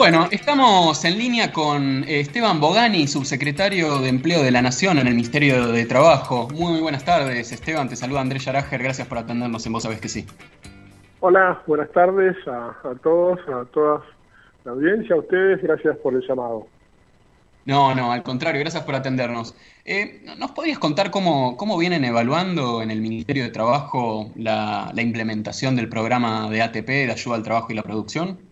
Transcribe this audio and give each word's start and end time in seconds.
Bueno, 0.00 0.28
estamos 0.30 1.04
en 1.04 1.18
línea 1.18 1.52
con 1.52 2.04
Esteban 2.08 2.58
Bogani, 2.58 3.06
subsecretario 3.06 3.98
de 3.98 4.08
Empleo 4.08 4.42
de 4.42 4.50
la 4.50 4.62
Nación 4.62 4.96
en 4.96 5.06
el 5.06 5.14
Ministerio 5.14 5.66
de 5.66 5.84
Trabajo. 5.84 6.48
Muy 6.54 6.80
buenas 6.80 7.04
tardes, 7.04 7.52
Esteban. 7.52 7.86
Te 7.86 7.96
saluda 7.96 8.22
Andrés 8.22 8.46
Yarager. 8.46 8.82
Gracias 8.82 9.06
por 9.06 9.18
atendernos 9.18 9.66
en 9.66 9.74
Vos 9.74 9.82
Sabés 9.82 10.00
que 10.00 10.08
sí. 10.08 10.24
Hola, 11.20 11.62
buenas 11.66 11.92
tardes 11.92 12.34
a, 12.48 12.94
todos, 13.02 13.40
a 13.40 13.66
toda 13.66 14.02
la 14.64 14.72
audiencia, 14.72 15.16
a 15.16 15.18
ustedes. 15.18 15.62
Gracias 15.62 15.98
por 15.98 16.14
el 16.14 16.26
llamado. 16.26 16.66
No, 17.66 17.94
no, 17.94 18.10
al 18.10 18.22
contrario, 18.22 18.58
gracias 18.62 18.82
por 18.84 18.94
atendernos. 18.94 19.54
Eh, 19.84 20.24
¿Nos 20.38 20.52
podrías 20.52 20.78
contar 20.78 21.10
cómo, 21.10 21.58
cómo 21.58 21.76
vienen 21.76 22.06
evaluando 22.06 22.80
en 22.80 22.90
el 22.90 23.02
Ministerio 23.02 23.42
de 23.42 23.50
Trabajo 23.50 24.30
la, 24.34 24.92
la 24.94 25.02
implementación 25.02 25.76
del 25.76 25.90
programa 25.90 26.48
de 26.48 26.62
ATP, 26.62 26.88
de 26.88 27.12
ayuda 27.12 27.36
al 27.36 27.42
trabajo 27.42 27.70
y 27.70 27.74
la 27.74 27.82
producción? 27.82 28.49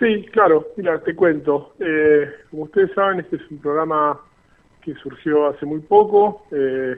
Sí, 0.00 0.24
claro, 0.32 0.68
mira, 0.78 0.98
te 1.00 1.14
cuento. 1.14 1.74
Eh, 1.78 2.26
como 2.50 2.62
ustedes 2.62 2.90
saben, 2.94 3.20
este 3.20 3.36
es 3.36 3.50
un 3.50 3.58
programa 3.58 4.18
que 4.80 4.94
surgió 4.94 5.48
hace 5.48 5.66
muy 5.66 5.80
poco 5.80 6.46
eh, 6.52 6.96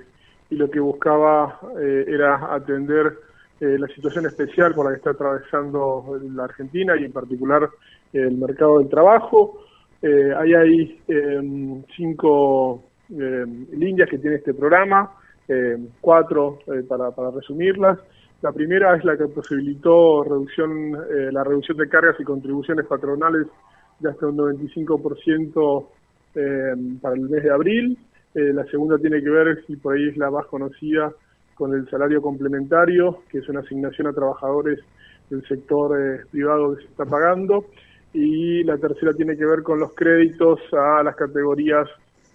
y 0.51 0.55
lo 0.55 0.70
que 0.70 0.79
buscaba 0.79 1.59
eh, 1.80 2.05
era 2.07 2.55
atender 2.55 3.19
la 3.59 3.87
situación 3.95 4.27
especial 4.27 4.74
por 4.74 4.87
la 4.87 4.91
que 4.91 4.96
está 4.96 5.10
atravesando 5.10 6.19
la 6.34 6.45
Argentina 6.45 6.96
y 6.96 7.05
en 7.05 7.12
particular 7.12 7.70
el 8.12 8.37
mercado 8.37 8.80
del 8.80 8.88
trabajo. 8.88 9.60
ahí 10.02 10.52
hay 10.52 11.01
em, 11.07 11.84
cinco 11.96 12.82
em, 13.09 13.69
líneas 13.71 14.10
que 14.10 14.19
tiene 14.19 14.38
este 14.38 14.52
programa, 14.52 15.12
em, 15.46 15.87
cuatro 16.01 16.59
para, 16.88 17.12
para 17.12 17.30
resumirlas. 17.30 18.01
La 18.42 18.51
primera 18.51 18.96
es 18.96 19.05
la 19.05 19.16
que 19.16 19.28
posibilitó 19.28 20.24
reducción, 20.24 20.96
eh, 20.96 21.30
la 21.30 21.45
reducción 21.45 21.79
de 21.79 21.88
cargas 21.88 22.16
y 22.18 22.24
contribuciones 22.24 22.87
patronales 22.87 23.46
de 24.01 24.10
hasta 24.10 24.26
un 24.26 24.37
95% 24.37 25.87
eh, 26.34 26.74
para 27.01 27.15
el 27.15 27.21
mes 27.21 27.45
de 27.45 27.51
abril. 27.52 27.96
Eh, 28.34 28.52
la 28.52 28.65
segunda 28.65 28.99
tiene 28.99 29.23
que 29.23 29.30
ver, 29.30 29.62
y 29.68 29.76
por 29.76 29.95
ahí 29.95 30.09
es 30.09 30.16
la 30.16 30.29
más 30.29 30.46
conocida, 30.46 31.12
con 31.54 31.73
el 31.73 31.88
salario 31.88 32.21
complementario, 32.21 33.23
que 33.30 33.38
es 33.38 33.49
una 33.49 33.60
asignación 33.60 34.09
a 34.09 34.12
trabajadores 34.12 34.80
del 35.30 35.46
sector 35.46 36.27
privado 36.32 36.74
que 36.74 36.82
se 36.82 36.88
está 36.88 37.04
pagando. 37.04 37.66
Y 38.12 38.65
la 38.65 38.77
tercera 38.77 39.12
tiene 39.12 39.37
que 39.37 39.46
ver 39.46 39.62
con 39.62 39.79
los 39.79 39.95
créditos 39.95 40.60
a 40.73 41.04
las 41.04 41.15
categorías 41.15 41.88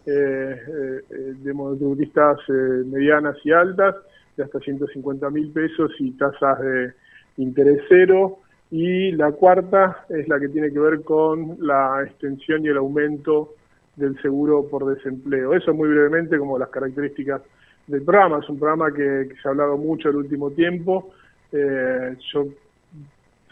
de 0.06 1.54
monotributistas 1.54 2.38
medianas 2.48 3.36
y 3.44 3.52
altas 3.52 3.96
de 4.38 4.44
hasta 4.44 4.60
150 4.60 5.30
mil 5.32 5.52
pesos 5.52 5.92
y 6.00 6.12
tasas 6.12 6.60
de 6.60 6.94
interés 7.38 7.82
cero. 7.90 8.40
Y 8.70 9.12
la 9.14 9.32
cuarta 9.32 10.06
es 10.10 10.28
la 10.28 10.40
que 10.40 10.50
tiene 10.50 10.72
que 10.72 10.80
ver 10.80 11.02
con 11.02 11.58
la 11.60 12.04
extensión 12.06 12.64
y 12.64 12.70
el 12.70 12.78
aumento 12.78 13.56
del 13.96 14.20
seguro 14.22 14.68
por 14.70 14.86
desempleo. 14.94 15.54
Eso 15.54 15.74
muy 15.74 15.90
brevemente 15.90 16.38
como 16.38 16.58
las 16.58 16.70
características 16.70 17.42
del 17.88 18.04
programa. 18.04 18.40
Es 18.40 18.50
un 18.50 18.60
programa 18.60 18.94
que, 18.94 19.30
se 19.42 19.48
ha 19.48 19.52
hablado 19.52 19.78
mucho 19.78 20.10
el 20.10 20.18
último 20.18 20.52
tiempo. 20.52 21.12
Eh, 21.52 22.16
yo 22.32 22.46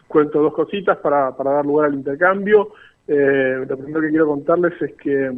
cuento 0.07 0.41
dos 0.41 0.53
cositas 0.53 0.97
para, 0.97 1.31
dar 1.31 1.65
lugar 1.65 1.87
al 1.87 1.95
intercambio. 1.95 2.73
Eh, 3.07 3.65
lo 3.67 3.77
primero 3.77 4.01
que 4.01 4.09
quiero 4.09 4.27
contarles 4.27 4.79
es 4.81 4.93
que 4.95 5.31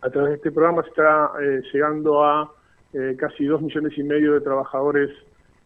a 0.00 0.10
través 0.10 0.30
de 0.30 0.36
este 0.36 0.52
programa 0.52 0.82
se 0.82 0.88
está 0.88 1.32
eh, 1.40 1.62
llegando 1.72 2.24
a 2.24 2.52
eh, 2.94 3.16
casi 3.18 3.46
dos 3.46 3.62
millones 3.62 3.96
y 3.96 4.02
medio 4.02 4.34
de 4.34 4.42
trabajadores 4.42 5.10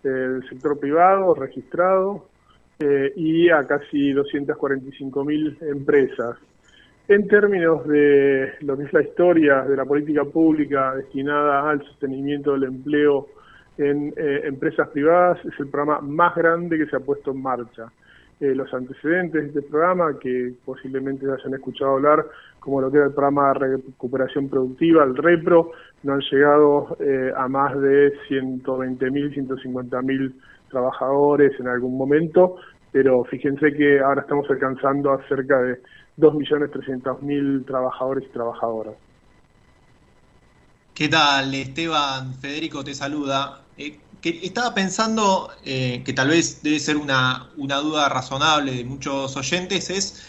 eh, 0.05 0.09
del 0.09 0.49
sector 0.49 0.79
privado 0.79 1.35
registrado 1.35 2.29
eh, 2.79 3.13
y 3.17 3.51
a 3.51 3.67
casi 3.67 4.13
245 4.13 5.25
mil 5.25 5.59
empresas. 5.61 6.37
En 7.09 7.27
términos 7.27 7.87
de 7.89 8.53
lo 8.61 8.77
que 8.77 8.85
es 8.85 8.93
la 8.93 9.03
historia 9.03 9.63
de 9.63 9.77
la 9.77 9.85
política 9.85 10.25
pública 10.25 10.95
destinada 10.95 11.69
al 11.69 11.85
sostenimiento 11.85 12.53
del 12.53 12.65
empleo 12.65 13.29
en 13.79 14.13
empresas 14.17 14.89
privadas, 14.89 15.39
es 15.45 15.53
el 15.61 15.69
programa 15.69 16.01
más 16.01 16.35
grande 16.35 16.79
que 16.79 16.87
se 16.87 16.97
ha 16.97 17.01
puesto 17.01 17.33
en 17.33 17.43
marcha. 17.43 17.93
Los 18.41 18.73
antecedentes 18.75 19.43
de 19.43 19.49
este 19.49 19.63
programa, 19.63 20.19
que 20.19 20.53
posiblemente 20.65 21.27
hayan 21.27 21.55
escuchado 21.55 21.93
hablar, 21.93 22.27
como 22.61 22.81
lo 22.81 22.91
que 22.91 22.99
era 22.99 23.07
el 23.07 23.13
programa 23.13 23.53
de 23.53 23.77
recuperación 23.77 24.49
productiva, 24.49 25.05
el 25.05 25.17
REPRO, 25.17 25.71
no 26.03 26.13
han 26.15 26.21
llegado 26.21 26.97
eh, 27.01 27.33
a 27.37 27.49
más 27.49 27.81
de 27.81 28.13
120.000, 28.29 29.35
150.000 29.35 30.35
trabajadores 30.71 31.59
en 31.59 31.69
algún 31.69 31.97
momento, 31.97 32.57
pero 32.93 33.25
fíjense 33.25 33.73
que 33.73 34.01
ahora 34.01 34.23
estamos 34.23 34.49
alcanzando 34.51 35.13
a 35.13 35.27
cerca 35.29 35.59
de 35.61 35.81
2.300.000 36.19 37.65
trabajadores 37.67 38.25
y 38.25 38.33
trabajadoras. 38.33 38.95
¿Qué 40.95 41.09
tal, 41.09 41.55
Esteban? 41.55 42.35
Federico 42.35 42.83
te 42.83 42.95
saluda. 42.95 43.61
Eh, 43.77 43.99
estaba 44.43 44.75
pensando 44.75 45.51
eh, 45.65 46.03
que 46.05 46.13
tal 46.13 46.29
vez 46.29 46.63
debe 46.63 46.79
ser 46.79 46.97
una, 46.97 47.51
una, 47.57 47.77
duda 47.79 48.09
razonable 48.09 48.73
de 48.73 48.85
muchos 48.85 49.37
oyentes, 49.37 49.91
es 49.91 50.23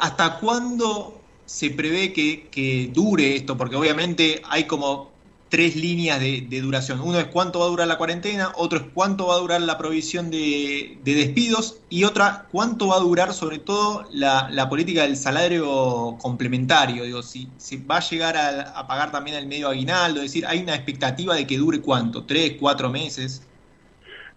hasta 0.00 0.38
cuándo 0.40 1.18
se 1.48 1.70
prevé 1.70 2.12
que, 2.12 2.90
dure 2.92 3.34
esto? 3.34 3.56
Porque 3.56 3.74
obviamente 3.74 4.42
hay 4.48 4.64
como 4.64 5.10
tres 5.48 5.76
líneas 5.76 6.20
de, 6.20 6.60
duración. 6.60 7.00
Uno 7.00 7.18
es 7.18 7.26
cuánto 7.26 7.60
va 7.60 7.66
a 7.66 7.68
durar 7.68 7.88
la 7.88 7.96
cuarentena, 7.96 8.52
otro 8.56 8.78
es 8.78 8.84
cuánto 8.94 9.28
va 9.28 9.34
a 9.34 9.38
durar 9.38 9.60
la 9.60 9.78
provisión 9.78 10.30
de, 10.30 10.98
despidos 11.04 11.80
y 11.88 12.04
otra 12.04 12.46
cuánto 12.52 12.88
va 12.88 12.96
a 12.96 13.00
durar 13.00 13.32
sobre 13.32 13.58
todo 13.58 14.04
la, 14.12 14.68
política 14.68 15.02
del 15.02 15.16
salario 15.16 16.16
complementario. 16.20 17.04
Digo, 17.04 17.22
si 17.22 17.48
va 17.90 17.98
a 17.98 18.00
llegar 18.00 18.36
a, 18.36 18.86
pagar 18.86 19.10
también 19.10 19.36
el 19.36 19.46
medio 19.46 19.68
aguinaldo, 19.68 20.20
es 20.20 20.32
decir, 20.32 20.46
hay 20.46 20.62
una 20.62 20.74
expectativa 20.74 21.34
de 21.34 21.46
que 21.46 21.56
dure 21.56 21.80
cuánto, 21.80 22.24
tres, 22.24 22.56
cuatro 22.60 22.90
meses. 22.90 23.44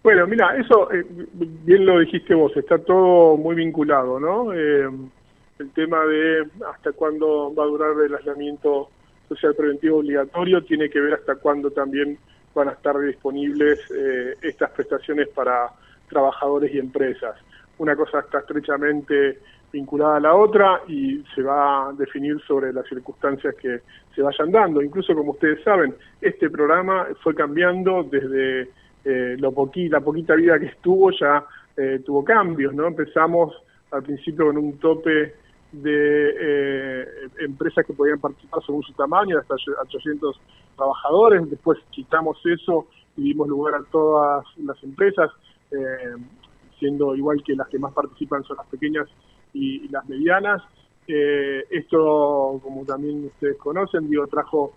Bueno, 0.03 0.25
mira, 0.25 0.57
eso 0.57 0.91
eh, 0.91 1.05
bien 1.63 1.85
lo 1.85 1.99
dijiste 1.99 2.33
vos, 2.33 2.55
está 2.57 2.79
todo 2.79 3.37
muy 3.37 3.55
vinculado, 3.55 4.19
¿no? 4.19 4.51
Eh, 4.51 4.89
el 5.59 5.69
tema 5.71 6.03
de 6.05 6.47
hasta 6.73 6.91
cuándo 6.93 7.53
va 7.53 7.63
a 7.63 7.67
durar 7.67 7.91
el 8.03 8.15
aislamiento 8.15 8.89
social 9.31 9.55
preventivo 9.55 9.99
obligatorio 9.99 10.61
tiene 10.63 10.89
que 10.89 10.99
ver 10.99 11.13
hasta 11.13 11.35
cuándo 11.35 11.71
también 11.71 12.17
van 12.53 12.67
a 12.67 12.71
estar 12.71 12.99
disponibles 12.99 13.79
eh, 13.91 14.35
estas 14.41 14.71
prestaciones 14.71 15.29
para 15.29 15.69
trabajadores 16.09 16.73
y 16.73 16.79
empresas. 16.79 17.37
Una 17.77 17.95
cosa 17.95 18.19
está 18.19 18.39
estrechamente 18.39 19.39
vinculada 19.71 20.17
a 20.17 20.19
la 20.19 20.35
otra 20.35 20.81
y 20.89 21.23
se 21.33 21.41
va 21.41 21.87
a 21.87 21.93
definir 21.93 22.41
sobre 22.41 22.73
las 22.73 22.85
circunstancias 22.87 23.55
que 23.55 23.79
se 24.13 24.21
vayan 24.21 24.51
dando. 24.51 24.81
Incluso, 24.81 25.15
como 25.15 25.31
ustedes 25.31 25.63
saben, 25.63 25.95
este 26.19 26.49
programa 26.49 27.07
fue 27.23 27.33
cambiando 27.33 28.03
desde 28.03 28.69
eh, 29.05 29.37
lo 29.39 29.53
la 29.55 29.99
poquita 30.01 30.35
vida 30.35 30.59
que 30.59 30.65
estuvo, 30.65 31.09
ya 31.11 31.45
eh, 31.77 32.01
tuvo 32.05 32.25
cambios, 32.25 32.73
¿no? 32.73 32.85
Empezamos 32.87 33.55
al 33.91 34.03
principio 34.03 34.47
con 34.47 34.57
un 34.57 34.77
tope 34.77 35.35
de 35.71 36.35
eh, 36.39 37.07
empresas 37.39 37.85
que 37.85 37.93
podían 37.93 38.19
participar 38.19 38.63
según 38.65 38.83
su 38.83 38.93
tamaño, 38.93 39.39
hasta 39.39 39.55
800 39.55 40.39
trabajadores. 40.75 41.49
Después 41.49 41.79
quitamos 41.91 42.37
eso 42.45 42.87
y 43.17 43.23
dimos 43.23 43.47
lugar 43.47 43.75
a 43.75 43.83
todas 43.91 44.45
las 44.57 44.81
empresas, 44.83 45.31
eh, 45.71 46.15
siendo 46.79 47.15
igual 47.15 47.43
que 47.43 47.55
las 47.55 47.67
que 47.69 47.79
más 47.79 47.93
participan 47.93 48.43
son 48.43 48.57
las 48.57 48.67
pequeñas 48.67 49.07
y, 49.53 49.87
las 49.89 50.07
medianas. 50.07 50.61
Eh, 51.07 51.65
esto, 51.69 52.59
como 52.63 52.85
también 52.85 53.25
ustedes 53.25 53.57
conocen, 53.57 54.09
digo, 54.09 54.27
trajo 54.27 54.73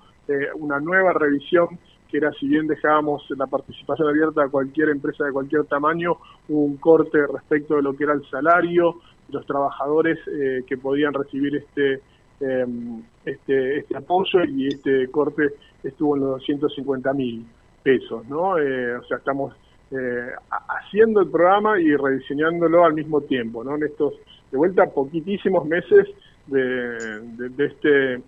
una 0.57 0.81
nueva 0.81 1.13
revisión 1.13 1.79
que 2.15 2.19
era 2.19 2.33
si 2.35 2.47
bien 2.47 2.69
dejábamos 2.69 3.25
la 3.37 3.47
participación 3.49 4.09
abierta 4.09 4.45
a 4.45 4.49
cualquier 4.49 4.91
empresa 4.91 5.25
de 5.25 5.33
cualquier 5.33 5.65
tamaño, 5.65 6.17
un 6.49 6.77
corte 6.77 7.27
respecto 7.27 7.75
de 7.75 7.83
lo 7.83 7.97
que 7.97 8.05
era 8.05 8.13
el 8.13 8.25
salario, 8.31 9.01
los 9.31 9.47
trabajadores 9.47 10.19
eh, 10.29 10.63
que 10.67 10.77
podían 10.77 11.13
recibir 11.13 11.57
este, 11.57 12.01
em, 12.41 13.03
este, 13.25 13.79
este 13.79 13.97
apoyo 13.97 14.45
y 14.45 14.69
este 14.69 15.09
corte 15.11 15.51
estuvo 15.83 16.17
en 16.17 16.23
los 16.23 16.31
250 16.41 17.13
mil 17.13 17.47
pesos, 17.83 18.27
¿no? 18.29 18.59
Eh, 18.59 18.97
o 18.97 19.05
sea, 19.05 19.19
estamos 19.19 19.55
eh, 19.91 20.31
haciendo 20.51 21.21
el 21.21 21.31
programa 21.31 21.79
y 21.81 21.95
rediseñándolo 21.95 22.85
al 22.85 22.95
mismo 22.95 23.21
tiempo, 23.21 23.63
¿no? 23.65 23.77
En 23.77 23.85
estos, 23.85 24.15
de 24.51 24.59
vuelta, 24.59 24.87
poquitísimos 24.87 25.67
meses 25.67 26.09
de, 26.47 27.21
de 27.49 27.67
este 27.67 28.23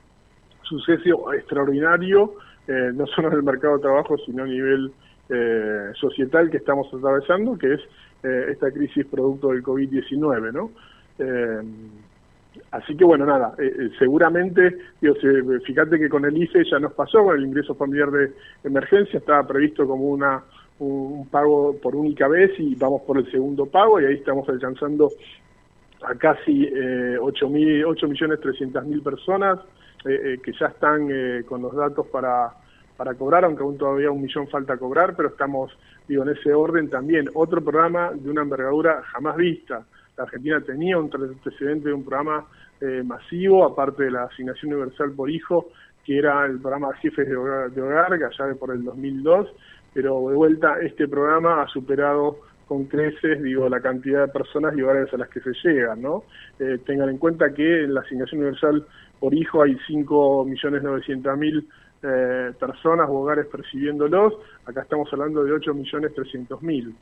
suceso 0.62 1.32
extraordinario 1.32 2.34
eh, 2.68 2.90
no 2.92 3.06
solo 3.06 3.28
en 3.28 3.34
el 3.34 3.42
mercado 3.42 3.76
de 3.76 3.82
trabajo, 3.82 4.16
sino 4.18 4.42
a 4.42 4.46
nivel 4.46 4.92
eh, 5.28 5.92
societal 5.94 6.50
que 6.50 6.56
estamos 6.56 6.92
atravesando, 6.92 7.56
que 7.56 7.74
es 7.74 7.80
eh, 8.26 8.50
esta 8.50 8.72
crisis 8.72 9.06
producto 9.06 9.50
del 9.50 9.62
COVID-19, 9.62 10.52
¿no? 10.52 10.70
así 12.72 12.94
que 12.94 13.04
bueno, 13.04 13.24
nada, 13.24 13.54
seguramente, 13.98 14.76
digo, 15.00 15.14
fíjate 15.64 15.98
que 15.98 16.10
con 16.10 16.26
el 16.26 16.36
IFE 16.36 16.64
ya 16.70 16.78
nos 16.78 16.92
pasó, 16.92 17.24
con 17.24 17.36
el 17.36 17.44
ingreso 17.44 17.74
familiar 17.74 18.10
de 18.10 18.32
emergencia, 18.64 19.18
estaba 19.18 19.46
previsto 19.46 19.86
como 19.86 20.04
una 20.04 20.42
un 20.78 21.26
pago 21.28 21.74
por 21.80 21.96
única 21.96 22.28
vez 22.28 22.50
y 22.58 22.74
vamos 22.74 23.00
por 23.06 23.16
el 23.16 23.30
segundo 23.30 23.64
pago 23.64 23.98
y 23.98 24.04
ahí 24.04 24.14
estamos 24.16 24.46
alcanzando 24.46 25.10
a 26.02 26.14
casi 26.16 26.64
eh, 26.64 27.16
8, 27.18 27.48
millones 27.48 28.40
300 28.40 28.84
mil 28.84 29.00
personas 29.00 29.58
eh, 30.04 30.38
que 30.42 30.52
ya 30.52 30.66
están 30.66 31.08
con 31.44 31.62
los 31.62 31.74
datos 31.74 32.06
para, 32.08 32.52
para 32.96 33.14
cobrar, 33.14 33.44
aunque 33.44 33.62
aún 33.62 33.78
todavía 33.78 34.10
un 34.10 34.22
millón 34.22 34.48
falta 34.48 34.76
cobrar, 34.76 35.14
pero 35.16 35.28
estamos, 35.28 35.70
digo, 36.08 36.22
en 36.22 36.30
ese 36.30 36.52
orden 36.54 36.88
también. 36.88 37.28
Otro 37.34 37.62
programa 37.62 38.12
de 38.12 38.30
una 38.30 38.42
envergadura 38.42 39.02
jamás 39.02 39.36
vista. 39.36 39.84
La 40.16 40.24
Argentina 40.24 40.60
tenía 40.60 40.98
un 40.98 41.10
antecedente 41.12 41.88
de 41.88 41.94
un 41.94 42.04
programa 42.04 42.46
masivo, 43.04 43.64
aparte 43.64 44.04
de 44.04 44.10
la 44.10 44.24
asignación 44.24 44.72
universal 44.74 45.12
por 45.12 45.30
hijo, 45.30 45.70
que 46.06 46.18
era 46.18 46.46
el 46.46 46.60
programa 46.60 46.94
Jefes 46.94 47.28
de 47.28 47.36
Hogar, 47.36 47.70
de 47.72 47.82
hogar 47.82 48.16
que 48.16 48.24
allá 48.24 48.54
por 48.54 48.70
el 48.70 48.84
2002, 48.84 49.48
pero 49.92 50.28
de 50.28 50.36
vuelta 50.36 50.78
este 50.80 51.08
programa 51.08 51.62
ha 51.62 51.68
superado 51.68 52.38
con 52.68 52.84
creces, 52.84 53.42
digo, 53.42 53.68
la 53.68 53.80
cantidad 53.80 54.26
de 54.26 54.32
personas 54.32 54.76
y 54.76 54.82
hogares 54.82 55.12
a 55.12 55.16
las 55.16 55.28
que 55.28 55.40
se 55.40 55.52
llegan, 55.64 56.02
¿no? 56.02 56.24
Eh, 56.60 56.78
tengan 56.84 57.08
en 57.08 57.18
cuenta 57.18 57.52
que 57.52 57.84
en 57.84 57.94
la 57.94 58.00
asignación 58.00 58.40
universal 58.40 58.86
por 59.18 59.34
hijo 59.34 59.62
hay 59.62 59.74
5.900.000 59.88 61.66
eh, 62.02 62.52
personas 62.58 63.08
o 63.08 63.14
hogares 63.14 63.46
percibiéndolos, 63.46 64.34
acá 64.64 64.82
estamos 64.82 65.08
hablando 65.12 65.44
de 65.44 65.52
8.300.000. 65.52 66.94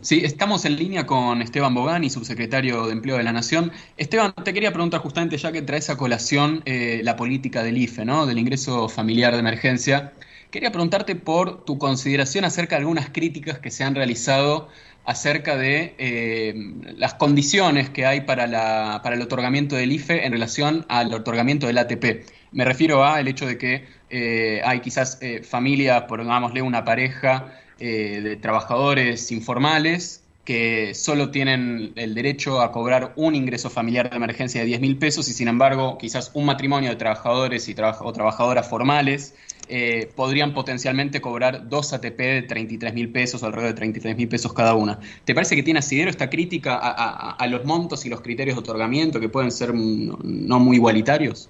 Sí, 0.00 0.22
estamos 0.24 0.64
en 0.64 0.74
línea 0.74 1.06
con 1.06 1.40
Esteban 1.40 1.72
Bogani, 1.72 2.10
subsecretario 2.10 2.86
de 2.86 2.92
Empleo 2.92 3.16
de 3.16 3.22
la 3.22 3.32
Nación. 3.32 3.70
Esteban, 3.96 4.34
te 4.34 4.52
quería 4.52 4.72
preguntar 4.72 5.00
justamente, 5.00 5.36
ya 5.36 5.52
que 5.52 5.62
traes 5.62 5.88
a 5.88 5.96
colación 5.96 6.62
eh, 6.64 7.00
la 7.04 7.14
política 7.14 7.62
del 7.62 7.78
IFE, 7.78 8.04
¿no? 8.04 8.26
del 8.26 8.38
ingreso 8.38 8.88
familiar 8.88 9.34
de 9.34 9.38
emergencia, 9.38 10.14
quería 10.50 10.72
preguntarte 10.72 11.14
por 11.14 11.64
tu 11.64 11.78
consideración 11.78 12.44
acerca 12.44 12.74
de 12.74 12.80
algunas 12.80 13.10
críticas 13.10 13.60
que 13.60 13.70
se 13.70 13.84
han 13.84 13.94
realizado 13.94 14.68
acerca 15.04 15.56
de 15.56 15.94
eh, 15.98 16.54
las 16.96 17.14
condiciones 17.14 17.90
que 17.90 18.06
hay 18.06 18.22
para, 18.22 18.46
la, 18.46 19.00
para 19.02 19.16
el 19.16 19.22
otorgamiento 19.22 19.76
del 19.76 19.92
IFE 19.92 20.26
en 20.26 20.32
relación 20.32 20.86
al 20.88 21.12
otorgamiento 21.12 21.66
del 21.66 21.78
ATP. 21.78 22.24
Me 22.52 22.64
refiero 22.64 23.04
a 23.04 23.20
el 23.20 23.28
hecho 23.28 23.46
de 23.46 23.58
que 23.58 23.86
eh, 24.10 24.60
hay 24.64 24.80
quizás 24.80 25.18
familias, 25.42 26.02
pongámosle 26.02 26.62
una 26.62 26.84
pareja, 26.84 27.52
eh, 27.84 28.20
de 28.20 28.36
trabajadores 28.36 29.32
informales 29.32 30.22
que 30.44 30.94
solo 30.94 31.32
tienen 31.32 31.92
el 31.96 32.14
derecho 32.14 32.60
a 32.60 32.70
cobrar 32.70 33.12
un 33.16 33.34
ingreso 33.34 33.70
familiar 33.70 34.08
de 34.08 34.14
emergencia 34.14 34.60
de 34.60 34.68
10 34.68 34.80
mil 34.80 34.98
pesos 34.98 35.28
y 35.28 35.32
sin 35.32 35.48
embargo 35.48 35.98
quizás 35.98 36.30
un 36.34 36.44
matrimonio 36.44 36.90
de 36.90 36.96
trabajadores 36.96 37.68
y 37.68 37.72
o 37.72 38.12
trabajadoras 38.12 38.68
formales 38.68 39.34
eh, 39.74 40.10
podrían 40.14 40.52
potencialmente 40.52 41.22
cobrar 41.22 41.66
dos 41.66 41.94
ATP 41.94 42.18
de 42.18 42.42
33 42.42 42.92
mil 42.92 43.10
pesos 43.10 43.42
alrededor 43.42 43.70
de 43.72 43.76
33 43.78 44.18
mil 44.18 44.28
pesos 44.28 44.52
cada 44.52 44.74
una. 44.74 44.98
¿Te 45.24 45.34
parece 45.34 45.56
que 45.56 45.62
tiene 45.62 45.78
asidero 45.78 46.10
esta 46.10 46.28
crítica 46.28 46.76
a, 46.76 47.46
los 47.46 47.64
montos 47.64 48.04
y 48.04 48.10
los 48.10 48.20
criterios 48.20 48.56
de 48.56 48.60
otorgamiento 48.60 49.18
que 49.18 49.30
pueden 49.30 49.50
ser 49.50 49.72
no 49.72 50.58
muy 50.58 50.76
igualitarios? 50.76 51.48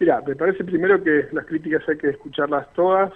Mira, 0.00 0.20
me 0.26 0.34
parece 0.34 0.64
primero 0.64 1.00
que 1.04 1.28
las 1.30 1.46
críticas 1.46 1.88
hay 1.88 1.98
que 1.98 2.08
escucharlas 2.08 2.66
todas 2.72 3.12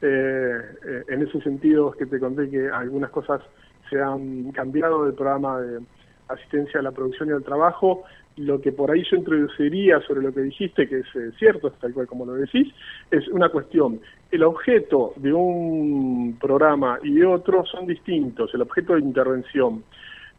eh, 0.00 0.60
eh, 0.84 1.04
en 1.06 1.22
ese 1.22 1.40
sentido 1.42 1.92
que 1.92 2.06
te 2.06 2.18
conté 2.18 2.50
que 2.50 2.68
algunas 2.68 3.10
cosas 3.10 3.42
se 3.88 4.02
han 4.02 4.50
cambiado 4.50 5.04
del 5.04 5.14
programa 5.14 5.60
de 5.60 5.78
asistencia 6.26 6.80
a 6.80 6.82
la 6.82 6.90
producción 6.90 7.28
y 7.28 7.32
al 7.32 7.44
trabajo. 7.44 8.02
Lo 8.36 8.60
que 8.60 8.72
por 8.72 8.90
ahí 8.90 9.04
yo 9.10 9.16
introduciría 9.16 10.00
sobre 10.00 10.22
lo 10.22 10.32
que 10.32 10.40
dijiste, 10.40 10.88
que 10.88 11.00
es 11.00 11.16
eh, 11.16 11.32
cierto, 11.38 11.70
tal 11.72 11.92
cual 11.92 12.06
como 12.06 12.24
lo 12.24 12.34
decís, 12.34 12.72
es 13.10 13.28
una 13.28 13.48
cuestión. 13.50 14.00
El 14.30 14.42
objeto 14.42 15.12
de 15.16 15.32
un 15.32 16.38
programa 16.40 16.98
y 17.02 17.12
de 17.14 17.26
otro 17.26 17.64
son 17.66 17.86
distintos, 17.86 18.52
el 18.54 18.62
objeto 18.62 18.94
de 18.94 19.00
intervención. 19.00 19.84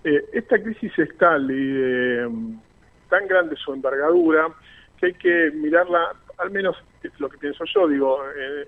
esta 0.04 0.62
crisis 0.62 0.92
es 0.98 1.18
tal 1.18 1.50
y 1.50 2.58
tan 3.10 3.28
grande 3.28 3.56
su 3.56 3.74
envergadura 3.74 4.48
que 5.00 5.06
hay 5.08 5.14
que 5.14 5.52
mirarla 5.54 6.14
al 6.38 6.52
menos 6.52 6.76
es 7.04 7.20
lo 7.20 7.30
que 7.30 7.38
pienso 7.38 7.64
yo, 7.66 7.88
digo, 7.88 8.20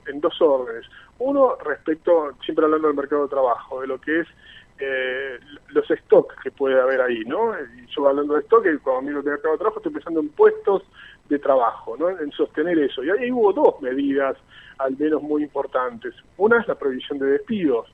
en, 0.07 0.19
dos 0.19 0.39
órdenes. 0.42 0.86
Uno, 1.19 1.56
respecto, 1.63 2.31
siempre 2.44 2.66
hablando 2.66 2.88
del 2.88 2.98
mercado 2.98 3.24
de 3.24 3.30
trabajo, 3.30 3.81
de 3.81 3.88
lo 3.88 4.00
que 4.00 4.21
es 4.21 4.28
eh, 4.80 5.39
los 5.69 5.86
stocks 5.88 6.36
que 6.44 6.51
puede 6.51 6.80
haber 6.80 7.01
ahí, 7.01 7.24
¿no? 7.25 7.54
Y 7.60 7.88
yo 7.88 8.07
hablando 8.07 8.33
de 8.33 8.42
stock, 8.42 8.66
cuando 8.83 9.01
miro 9.04 9.19
el 9.19 9.25
mercado 9.25 9.54
de 9.54 9.60
trabajo, 9.60 9.80
estoy 9.80 9.94
pensando 9.94 10.19
en 10.19 10.30
puestos 10.30 10.83
de 11.30 11.39
trabajo, 11.39 11.95
¿no? 11.98 12.10
En 12.10 12.31
sostener 12.31 12.77
eso. 12.80 13.04
Y 13.04 13.10
ahí 13.10 13.31
hubo 13.31 13.54
dos 13.54 13.81
medidas, 13.81 14.38
al 14.77 14.98
menos 14.98 15.22
muy 15.22 15.44
importantes. 15.44 16.13
Una 16.38 16.60
es 16.60 16.68
la 16.68 16.75
prohibición 16.75 17.19
de 17.19 17.27
despidos, 17.27 17.88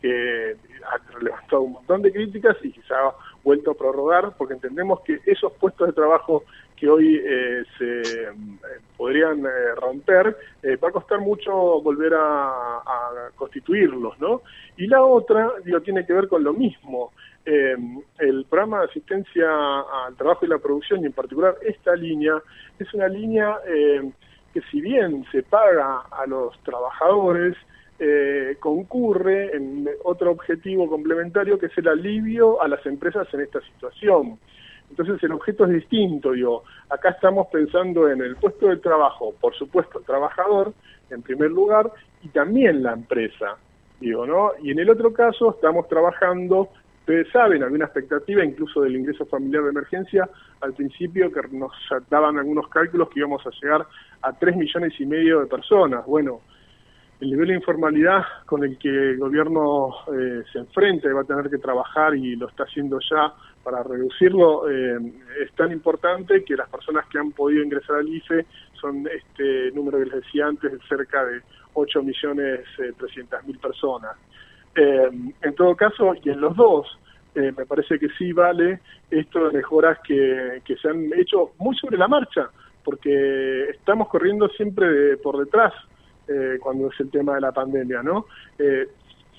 que 0.00 0.56
ha 0.84 1.18
levantado 1.22 1.62
un 1.62 1.72
montón 1.72 2.02
de 2.02 2.12
críticas 2.12 2.56
y 2.62 2.70
se 2.72 2.94
ha 2.94 3.12
vuelto 3.42 3.70
a 3.70 3.74
prorrogar, 3.74 4.36
porque 4.36 4.54
entendemos 4.54 5.00
que 5.00 5.20
esos 5.24 5.52
puestos 5.54 5.86
de 5.86 5.92
trabajo 5.94 6.44
que 6.76 6.88
hoy 6.88 7.20
eh, 7.24 7.64
se 7.78 8.00
eh, 8.00 8.28
podrían 8.96 9.40
eh, 9.40 9.74
romper, 9.76 10.36
va 10.82 10.88
a 10.88 10.92
costar 10.92 11.20
mucho 11.20 11.52
volver 11.80 12.12
a, 12.14 12.82
constituirlos, 13.34 14.18
¿no? 14.20 14.42
Y 14.76 14.86
la 14.86 15.02
otra, 15.02 15.52
digo, 15.64 15.80
tiene 15.80 16.04
que 16.04 16.12
ver 16.12 16.28
con 16.28 16.44
lo 16.44 16.52
mismo. 16.52 17.12
el 17.44 18.44
programa 18.50 18.80
de 18.80 18.86
asistencia 18.86 19.48
al 20.06 20.16
trabajo 20.16 20.44
y 20.44 20.48
la 20.48 20.58
producción, 20.58 21.02
y 21.02 21.06
en 21.06 21.12
particular 21.12 21.56
esta 21.62 21.94
línea, 21.94 22.42
es 22.78 22.92
una 22.92 23.08
línea 23.08 23.58
que 24.52 24.60
si 24.70 24.80
bien 24.80 25.24
se 25.30 25.42
paga 25.42 26.02
a 26.10 26.26
los 26.26 26.58
trabajadores, 26.64 27.56
concurre 28.60 29.56
en 29.56 29.88
otro 30.04 30.32
objetivo 30.32 30.88
complementario 30.88 31.58
que 31.58 31.66
es 31.66 31.78
el 31.78 31.88
alivio 31.88 32.60
a 32.60 32.68
las 32.68 32.84
empresas 32.86 33.32
en 33.32 33.40
esta 33.40 33.60
situación. 33.60 34.38
Entonces 34.90 35.22
el 35.22 35.32
objeto 35.32 35.64
es 35.64 35.72
distinto, 35.72 36.32
digo, 36.32 36.64
acá 36.88 37.10
estamos 37.10 37.48
pensando 37.48 38.08
en 38.08 38.20
el 38.20 38.36
puesto 38.36 38.68
de 38.68 38.76
trabajo, 38.76 39.34
por 39.40 39.54
supuesto 39.54 39.98
el 39.98 40.04
trabajador 40.04 40.72
en 41.10 41.22
primer 41.22 41.50
lugar 41.50 41.90
y 42.22 42.28
también 42.28 42.82
la 42.82 42.92
empresa, 42.92 43.56
digo, 44.00 44.26
¿no? 44.26 44.52
Y 44.62 44.70
en 44.70 44.78
el 44.78 44.90
otro 44.90 45.12
caso 45.12 45.50
estamos 45.50 45.88
trabajando, 45.88 46.70
ustedes 47.00 47.28
saben, 47.30 47.62
había 47.62 47.76
una 47.76 47.84
expectativa 47.86 48.44
incluso 48.44 48.82
del 48.82 48.96
ingreso 48.96 49.26
familiar 49.26 49.64
de 49.64 49.70
emergencia 49.70 50.28
al 50.60 50.72
principio 50.72 51.32
que 51.32 51.40
nos 51.52 51.72
daban 52.08 52.38
algunos 52.38 52.68
cálculos 52.68 53.08
que 53.10 53.20
íbamos 53.20 53.46
a 53.46 53.50
llegar 53.60 53.86
a 54.22 54.32
3 54.32 54.56
millones 54.56 54.92
y 54.98 55.06
medio 55.06 55.40
de 55.40 55.46
personas. 55.46 56.06
Bueno, 56.06 56.40
el 57.20 57.30
nivel 57.30 57.48
de 57.48 57.54
informalidad 57.54 58.22
con 58.44 58.62
el 58.62 58.76
que 58.78 58.88
el 58.88 59.18
gobierno 59.18 59.94
eh, 60.12 60.42
se 60.52 60.58
enfrenta 60.58 61.08
y 61.08 61.12
va 61.12 61.22
a 61.22 61.24
tener 61.24 61.48
que 61.48 61.58
trabajar 61.58 62.14
y 62.14 62.36
lo 62.36 62.48
está 62.48 62.64
haciendo 62.64 62.98
ya 63.10 63.32
para 63.62 63.82
reducirlo 63.82 64.68
eh, 64.70 64.98
es 65.42 65.50
tan 65.52 65.72
importante 65.72 66.44
que 66.44 66.56
las 66.56 66.68
personas 66.68 67.06
que 67.06 67.18
han 67.18 67.32
podido 67.32 67.64
ingresar 67.64 67.96
al 67.96 68.08
IFE 68.08 68.44
son 68.74 69.08
este 69.08 69.72
número 69.72 69.98
que 69.98 70.04
les 70.04 70.24
decía 70.24 70.46
antes, 70.46 70.72
cerca 70.88 71.24
de 71.24 71.40
8 71.72 72.02
millones 72.02 72.60
eh, 72.78 72.92
mil 73.46 73.58
personas. 73.58 74.16
en 74.74 75.54
todo 75.56 75.74
caso, 75.74 76.14
y 76.22 76.28
en 76.28 76.40
los 76.40 76.54
dos, 76.54 76.86
me 77.34 77.66
parece 77.66 77.98
que 77.98 78.08
sí 78.18 78.32
vale 78.32 78.80
esto 79.10 79.46
de 79.46 79.58
mejoras 79.58 79.98
que, 80.06 80.62
que 80.64 80.76
se 80.76 80.88
han 80.88 81.10
hecho 81.14 81.52
muy 81.58 81.74
sobre 81.76 81.96
la 81.98 82.08
marcha, 82.08 82.50
porque 82.84 83.70
estamos 83.70 84.08
corriendo 84.08 84.48
siempre 84.48 85.16
por 85.18 85.38
detrás 85.38 85.72
eh, 86.28 86.58
cuando 86.60 86.88
es 86.88 87.00
el 87.00 87.10
tema 87.10 87.34
de 87.34 87.40
la 87.40 87.52
pandemia, 87.52 88.02
¿no? 88.02 88.26
Eh, 88.58 88.88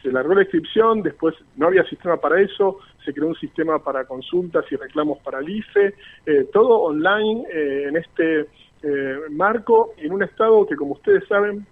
se 0.01 0.11
largó 0.11 0.35
la 0.35 0.41
inscripción, 0.41 1.01
después 1.01 1.35
no 1.55 1.67
había 1.67 1.83
sistema 1.85 2.17
para 2.17 2.39
eso, 2.39 2.79
se 3.03 3.13
creó 3.13 3.27
un 3.27 3.35
sistema 3.35 3.83
para 3.83 4.05
consultas 4.05 4.65
y 4.71 4.75
reclamos 4.75 5.19
para 5.19 5.39
el 5.39 5.49
IFE, 5.49 5.93
eh, 6.25 6.49
todo 6.53 6.81
online 6.81 7.45
en 7.51 7.97
este 7.97 8.47
marco, 9.31 9.93
en 9.97 10.13
un 10.13 10.21
estado 10.21 10.65
que 10.67 10.75
como 10.75 10.93
ustedes 10.93 11.27
saben 11.27 11.65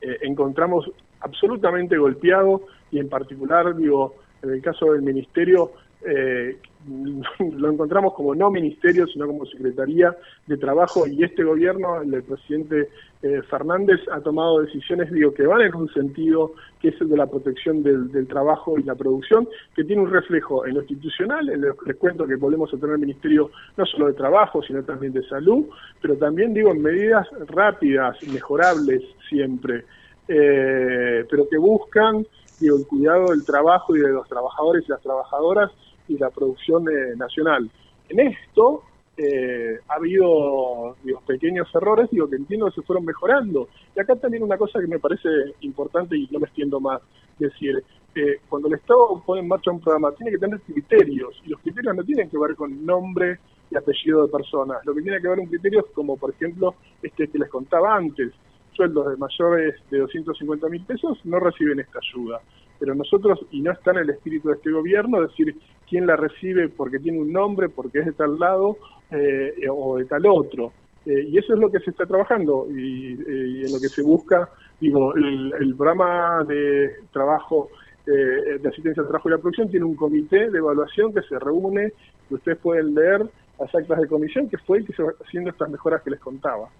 encontramos 0.00 0.90
absolutamente 1.20 1.98
golpeado 1.98 2.62
y 2.90 2.98
en 2.98 3.08
particular, 3.08 3.76
digo, 3.76 4.14
en 4.42 4.50
el 4.50 4.62
caso 4.62 4.92
del 4.92 5.02
ministerio, 5.02 5.72
eh, 6.04 6.56
lo 7.38 7.70
encontramos 7.70 8.14
como 8.14 8.34
no 8.34 8.50
ministerio, 8.50 9.06
sino 9.06 9.26
como 9.26 9.44
Secretaría 9.46 10.16
de 10.46 10.56
Trabajo 10.56 11.06
y 11.06 11.22
este 11.22 11.44
gobierno, 11.44 12.00
el 12.00 12.10
del 12.10 12.22
presidente 12.22 12.88
eh, 13.22 13.42
Fernández, 13.50 14.00
ha 14.10 14.20
tomado 14.20 14.60
decisiones 14.60 15.12
digo, 15.12 15.34
que 15.34 15.46
van 15.46 15.60
en 15.60 15.74
un 15.74 15.92
sentido 15.92 16.54
que 16.80 16.88
es 16.88 17.00
el 17.02 17.10
de 17.10 17.18
la 17.18 17.26
protección 17.26 17.82
del, 17.82 18.26
trabajo 18.26 18.78
y 18.78 18.82
la 18.82 18.94
producción, 18.94 19.46
que 19.76 19.84
tiene 19.84 20.02
un 20.02 20.10
reflejo 20.10 20.64
en 20.64 20.74
lo 20.74 20.80
institucional, 20.80 21.50
en 21.50 21.60
lo, 21.60 21.76
les 21.84 21.96
cuento 21.96 22.26
que 22.26 22.36
volvemos 22.36 22.72
a 22.72 22.78
tener 22.78 22.96
ministerio 22.96 23.50
no 23.76 23.84
solo 23.84 24.06
de 24.06 24.14
trabajo, 24.14 24.62
sino 24.62 24.82
también 24.84 25.12
de 25.12 25.22
salud, 25.28 25.66
pero 26.00 26.16
también 26.16 26.54
digo 26.54 26.70
en 26.70 26.80
medidas 26.80 27.28
rápidas, 27.48 28.16
mejorables 28.32 29.02
siempre, 29.28 29.84
eh, 30.26 31.26
pero 31.28 31.46
que 31.46 31.58
buscan 31.58 32.24
digo, 32.58 32.78
el 32.78 32.86
cuidado 32.86 33.30
del 33.30 33.44
trabajo 33.44 33.94
y 33.96 34.00
de 34.00 34.08
los 34.08 34.26
trabajadores 34.28 34.84
y 34.86 34.92
las 34.92 35.02
trabajadoras 35.02 35.70
y 36.08 36.16
la 36.16 36.30
producción 36.30 36.88
eh, 36.88 37.16
nacional. 37.16 37.70
En 38.08 38.20
esto 38.20 38.82
eh, 39.22 39.78
ha 39.88 39.94
habido 39.94 40.96
pequeños 41.26 41.68
errores, 41.74 42.08
digo, 42.10 42.28
que 42.28 42.36
entiendo 42.36 42.66
que 42.66 42.76
se 42.76 42.82
fueron 42.82 43.04
mejorando. 43.04 43.68
Y 43.94 44.00
acá 44.00 44.16
también 44.16 44.42
una 44.42 44.56
cosa 44.56 44.80
que 44.80 44.86
me 44.86 44.98
parece 44.98 45.28
importante 45.60 46.16
y 46.16 46.26
no 46.30 46.38
me 46.38 46.46
extiendo 46.46 46.80
más, 46.80 47.02
decir, 47.38 47.84
eh, 48.14 48.40
cuando 48.48 48.68
el 48.68 48.74
Estado 48.74 49.22
pone 49.24 49.42
en 49.42 49.48
marcha 49.48 49.70
un 49.70 49.80
programa, 49.80 50.12
tiene 50.12 50.32
que 50.32 50.38
tener 50.38 50.60
criterios, 50.60 51.40
y 51.44 51.50
los 51.50 51.60
criterios 51.60 51.94
no 51.96 52.04
tienen 52.04 52.30
que 52.30 52.38
ver 52.38 52.54
con 52.56 52.84
nombre 52.84 53.38
y 53.70 53.76
apellido 53.76 54.26
de 54.26 54.32
personas, 54.32 54.84
lo 54.84 54.94
que 54.94 55.02
tiene 55.02 55.20
que 55.20 55.28
ver 55.28 55.38
un 55.38 55.46
criterio 55.46 55.86
como, 55.92 56.16
por 56.16 56.30
ejemplo, 56.30 56.74
este 57.02 57.28
que 57.28 57.38
les 57.38 57.48
contaba 57.48 57.94
antes, 57.94 58.32
sueldos 58.72 59.10
de 59.10 59.16
mayores 59.16 59.74
de 59.90 59.98
250 59.98 60.68
mil 60.68 60.84
pesos 60.84 61.18
no 61.24 61.38
reciben 61.38 61.78
esta 61.80 61.98
ayuda, 61.98 62.40
pero 62.80 62.94
nosotros, 62.94 63.38
y 63.52 63.60
no 63.60 63.70
está 63.70 63.90
en 63.92 63.98
el 63.98 64.10
espíritu 64.10 64.48
de 64.48 64.54
este 64.54 64.72
gobierno, 64.72 65.20
decir 65.20 65.54
quién 65.88 66.06
la 66.06 66.16
recibe 66.16 66.70
porque 66.70 66.98
tiene 66.98 67.20
un 67.20 67.30
nombre, 67.30 67.68
porque 67.68 68.00
es 68.00 68.06
de 68.06 68.12
tal 68.12 68.38
lado 68.38 68.78
eh, 69.10 69.66
o 69.70 69.98
de 69.98 70.06
tal 70.06 70.24
otro. 70.26 70.72
Eh, 71.04 71.26
y 71.28 71.38
eso 71.38 71.52
es 71.54 71.60
lo 71.60 71.70
que 71.70 71.80
se 71.80 71.90
está 71.90 72.06
trabajando 72.06 72.66
y, 72.70 73.12
y 73.12 73.64
en 73.64 73.72
lo 73.72 73.80
que 73.80 73.88
se 73.88 74.02
busca, 74.02 74.48
digo, 74.80 75.14
el, 75.14 75.52
el 75.60 75.74
programa 75.76 76.42
de 76.44 76.90
trabajo 77.12 77.68
eh, 78.06 78.58
de 78.58 78.68
asistencia 78.68 79.02
al 79.02 79.08
trabajo 79.08 79.28
y 79.28 79.32
la 79.32 79.38
producción 79.38 79.70
tiene 79.70 79.84
un 79.84 79.94
comité 79.94 80.50
de 80.50 80.58
evaluación 80.58 81.12
que 81.12 81.20
se 81.22 81.38
reúne, 81.38 81.92
que 82.28 82.34
ustedes 82.34 82.58
pueden 82.58 82.94
leer 82.94 83.28
las 83.58 83.74
actas 83.74 84.00
de 84.00 84.08
comisión, 84.08 84.48
que 84.48 84.56
fue 84.56 84.78
el 84.78 84.86
que 84.86 84.94
se 84.94 85.02
va 85.02 85.12
haciendo 85.24 85.50
estas 85.50 85.68
mejoras 85.68 86.02
que 86.02 86.10
les 86.10 86.20
contaba. 86.20 86.70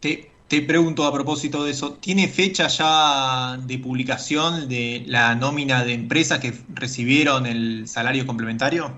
Te, 0.00 0.30
te 0.48 0.62
pregunto 0.62 1.04
a 1.04 1.12
propósito 1.12 1.64
de 1.64 1.70
eso, 1.70 1.98
¿tiene 2.00 2.26
fecha 2.26 2.68
ya 2.68 3.56
de 3.58 3.78
publicación 3.78 4.68
de 4.68 5.04
la 5.06 5.34
nómina 5.34 5.84
de 5.84 5.92
empresas 5.92 6.38
que 6.40 6.52
recibieron 6.74 7.46
el 7.46 7.86
salario 7.86 8.26
complementario? 8.26 8.90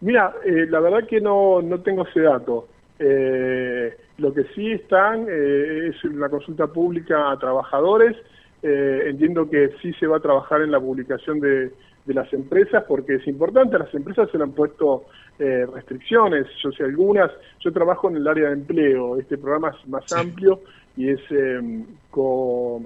Mira, 0.00 0.34
eh, 0.44 0.66
la 0.68 0.80
verdad 0.80 1.06
que 1.08 1.20
no, 1.20 1.60
no 1.62 1.80
tengo 1.80 2.06
ese 2.06 2.20
dato. 2.20 2.68
Eh, 2.98 3.96
lo 4.18 4.32
que 4.32 4.44
sí 4.54 4.72
están 4.72 5.26
eh, 5.28 5.88
es 5.88 6.04
una 6.04 6.28
consulta 6.28 6.66
pública 6.66 7.30
a 7.30 7.38
trabajadores 7.38 8.16
eh, 8.62 9.10
entiendo 9.10 9.48
que 9.48 9.70
sí 9.82 9.92
se 9.94 10.06
va 10.06 10.16
a 10.16 10.20
trabajar 10.20 10.62
en 10.62 10.70
la 10.70 10.80
publicación 10.80 11.40
de, 11.40 11.70
las 12.14 12.32
empresas 12.32 12.84
porque 12.86 13.16
es 13.16 13.26
importante, 13.26 13.76
a 13.76 13.80
las 13.80 13.94
empresas 13.94 14.30
se 14.30 14.38
le 14.38 14.44
han 14.44 14.52
puesto 14.52 15.06
eh, 15.38 15.66
restricciones, 15.66 16.46
yo 16.62 16.70
sé 16.72 16.84
algunas, 16.84 17.30
yo 17.60 17.72
trabajo 17.72 18.08
en 18.08 18.16
el 18.16 18.28
área 18.28 18.48
de 18.48 18.54
empleo, 18.54 19.18
este 19.18 19.38
programa 19.38 19.70
es 19.70 19.88
más 19.88 20.10
amplio 20.12 20.60
y 20.96 21.10
es 21.10 21.20
eh, 21.30 21.84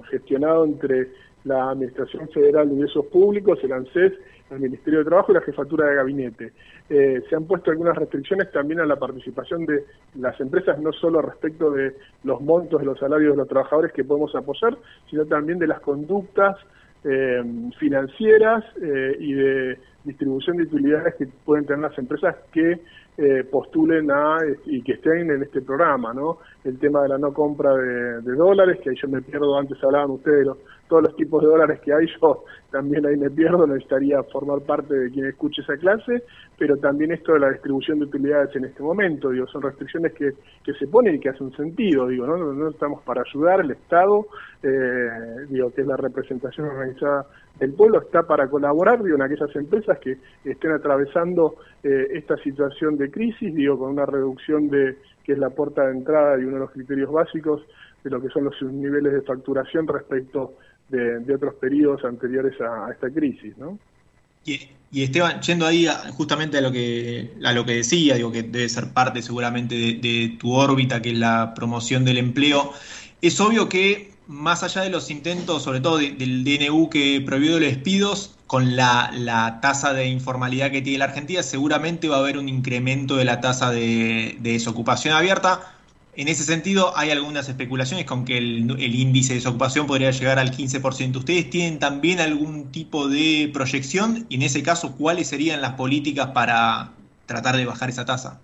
gestionado 0.09 0.65
entre 0.65 1.09
la 1.43 1.71
Administración 1.71 2.29
Federal 2.29 2.67
de 2.67 2.75
Ingresos 2.75 3.05
Públicos, 3.07 3.59
el 3.63 3.71
ANSES, 3.71 4.13
el 4.51 4.59
Ministerio 4.59 4.99
de 4.99 5.05
Trabajo 5.05 5.31
y 5.31 5.35
la 5.35 5.41
Jefatura 5.41 5.87
de 5.87 5.95
Gabinete. 5.95 6.53
Eh, 6.89 7.23
se 7.29 7.35
han 7.35 7.45
puesto 7.45 7.71
algunas 7.71 7.95
restricciones 7.95 8.51
también 8.51 8.81
a 8.81 8.85
la 8.85 8.97
participación 8.97 9.65
de 9.65 9.85
las 10.19 10.39
empresas, 10.41 10.77
no 10.79 10.91
solo 10.91 11.21
respecto 11.21 11.71
de 11.71 11.95
los 12.23 12.41
montos 12.41 12.81
de 12.81 12.85
los 12.85 12.99
salarios 12.99 13.31
de 13.31 13.37
los 13.37 13.47
trabajadores 13.47 13.93
que 13.93 14.03
podemos 14.03 14.35
apoyar, 14.35 14.77
sino 15.09 15.25
también 15.25 15.57
de 15.57 15.67
las 15.67 15.79
conductas 15.79 16.57
eh, 17.03 17.43
financieras 17.79 18.63
eh, 18.81 19.15
y 19.19 19.33
de 19.33 19.79
distribución 20.03 20.57
de 20.57 20.63
utilidades 20.63 21.15
que 21.15 21.27
pueden 21.45 21.65
tener 21.65 21.81
las 21.81 21.97
empresas 21.97 22.35
que 22.51 22.79
eh, 23.23 23.43
postulen 23.43 24.09
a 24.09 24.39
y 24.65 24.81
que 24.81 24.93
estén 24.93 25.29
en 25.29 25.43
este 25.43 25.61
programa, 25.61 26.11
¿no? 26.11 26.39
El 26.63 26.79
tema 26.79 27.03
de 27.03 27.09
la 27.09 27.19
no 27.19 27.31
compra 27.31 27.71
de, 27.75 28.33
dólares, 28.33 28.79
que 28.81 28.89
ahí 28.89 28.95
yo 28.99 29.07
me 29.09 29.21
pierdo, 29.21 29.55
antes 29.55 29.77
hablaban 29.83 30.09
ustedes 30.09 30.47
de 30.47 30.53
todos 30.87 31.03
los 31.03 31.15
tipos 31.15 31.43
de 31.43 31.47
dólares 31.47 31.79
que 31.81 31.93
hay, 31.93 32.07
yo 32.21 32.43
también 32.71 33.05
ahí 33.05 33.15
me 33.17 33.29
pierdo, 33.29 33.67
necesitaría 33.67 34.23
formar 34.23 34.61
parte 34.61 34.95
de 34.95 35.11
quien 35.11 35.27
escuche 35.27 35.61
esa 35.61 35.77
clase, 35.77 36.23
pero 36.57 36.77
también 36.77 37.11
esto 37.11 37.33
de 37.33 37.41
la 37.41 37.51
distribución 37.51 37.99
de 37.99 38.05
utilidades 38.05 38.55
en 38.55 38.65
este 38.65 38.81
momento, 38.81 39.29
digo, 39.29 39.45
son 39.45 39.61
restricciones 39.61 40.13
que, 40.13 40.31
que 40.63 40.73
se 40.73 40.87
ponen 40.87 41.15
y 41.15 41.19
que 41.19 41.29
hacen 41.29 41.51
sentido, 41.55 42.07
digo, 42.07 42.25
¿no? 42.25 42.37
No, 42.37 42.69
estamos 42.69 43.03
para 43.03 43.21
ayudar, 43.21 43.59
el 43.59 43.69
Estado, 43.69 44.25
eh, 44.63 45.45
digo, 45.47 45.71
que 45.71 45.81
es 45.81 45.87
la 45.87 45.97
representación 45.97 46.67
organizada 46.67 47.27
del 47.59 47.73
pueblo, 47.73 48.01
está 48.01 48.23
para 48.23 48.47
colaborar, 48.47 49.03
digo, 49.03 49.15
en 49.15 49.21
aquellas 49.21 49.55
empresas 49.55 49.99
que 49.99 50.17
estén 50.43 50.71
atravesando 50.71 51.57
eh, 51.83 52.07
esta 52.13 52.37
situación 52.37 52.97
de 52.97 53.10
crisis, 53.11 53.53
digo, 53.53 53.77
con 53.77 53.91
una 53.91 54.05
reducción 54.05 54.69
de, 54.69 54.97
que 55.23 55.33
es 55.33 55.37
la 55.37 55.49
puerta 55.49 55.85
de 55.85 55.91
entrada 55.91 56.39
y 56.39 56.43
uno 56.43 56.53
de 56.53 56.59
los 56.59 56.71
criterios 56.71 57.11
básicos 57.11 57.61
de 58.03 58.09
lo 58.09 58.21
que 58.21 58.29
son 58.29 58.45
los 58.45 58.61
niveles 58.61 59.13
de 59.13 59.21
facturación 59.21 59.87
respecto 59.87 60.55
de, 60.89 61.33
otros 61.33 61.55
periodos 61.55 62.03
anteriores 62.03 62.59
a, 62.61 62.91
esta 62.91 63.09
crisis, 63.09 63.57
¿no? 63.57 63.77
Y, 64.43 64.69
Esteban, 64.91 65.39
yendo 65.41 65.65
ahí 65.65 65.87
justamente 66.17 66.57
a 66.57 66.61
lo 66.61 66.71
que 66.71 67.31
a 67.45 67.53
lo 67.53 67.63
que 67.63 67.75
decía, 67.75 68.15
digo 68.15 68.31
que 68.31 68.43
debe 68.43 68.67
ser 68.67 68.91
parte 68.91 69.21
seguramente 69.21 69.75
de, 69.75 70.35
tu 70.37 70.53
órbita, 70.53 71.01
que 71.01 71.11
es 71.11 71.17
la 71.17 71.53
promoción 71.53 72.03
del 72.03 72.17
empleo, 72.17 72.73
es 73.21 73.39
obvio 73.39 73.69
que 73.69 74.11
más 74.27 74.63
allá 74.63 74.81
de 74.81 74.89
los 74.89 75.09
intentos, 75.09 75.63
sobre 75.63 75.79
todo 75.79 75.97
del 75.97 76.43
DNU 76.43 76.89
que 76.89 77.23
prohibió 77.25 77.51
los 77.51 77.61
despidos, 77.61 78.35
con 78.51 78.75
la, 78.75 79.11
la, 79.13 79.61
tasa 79.61 79.93
de 79.93 80.07
informalidad 80.07 80.71
que 80.71 80.81
tiene 80.81 80.99
la 80.99 81.05
Argentina, 81.05 81.41
seguramente 81.41 82.09
va 82.09 82.17
a 82.17 82.19
haber 82.19 82.37
un 82.37 82.49
incremento 82.49 83.15
de 83.15 83.23
la 83.23 83.39
tasa 83.39 83.71
de, 83.71 84.35
de 84.41 84.51
desocupación 84.51 85.15
abierta. 85.15 85.73
En 86.17 86.27
ese 86.27 86.43
sentido, 86.43 86.91
hay 86.97 87.11
algunas 87.11 87.47
especulaciones 87.47 88.05
con 88.05 88.25
que 88.25 88.37
el, 88.37 88.69
índice 88.77 89.29
de 89.29 89.35
desocupación 89.35 89.87
podría 89.87 90.11
llegar 90.11 90.37
al 90.37 90.51
15%. 90.51 91.15
¿Ustedes 91.15 91.49
tienen 91.49 91.79
también 91.79 92.19
algún 92.19 92.73
tipo 92.73 93.07
de 93.07 93.49
proyección? 93.53 94.25
Y 94.27 94.35
en 94.35 94.41
ese 94.41 94.61
caso, 94.63 94.97
¿cuáles 94.97 95.27
serían 95.27 95.61
las 95.61 95.75
políticas 95.75 96.31
para 96.31 96.89
tratar 97.27 97.55
de 97.55 97.65
bajar 97.65 97.87
esa 97.87 98.03
tasa? 98.03 98.41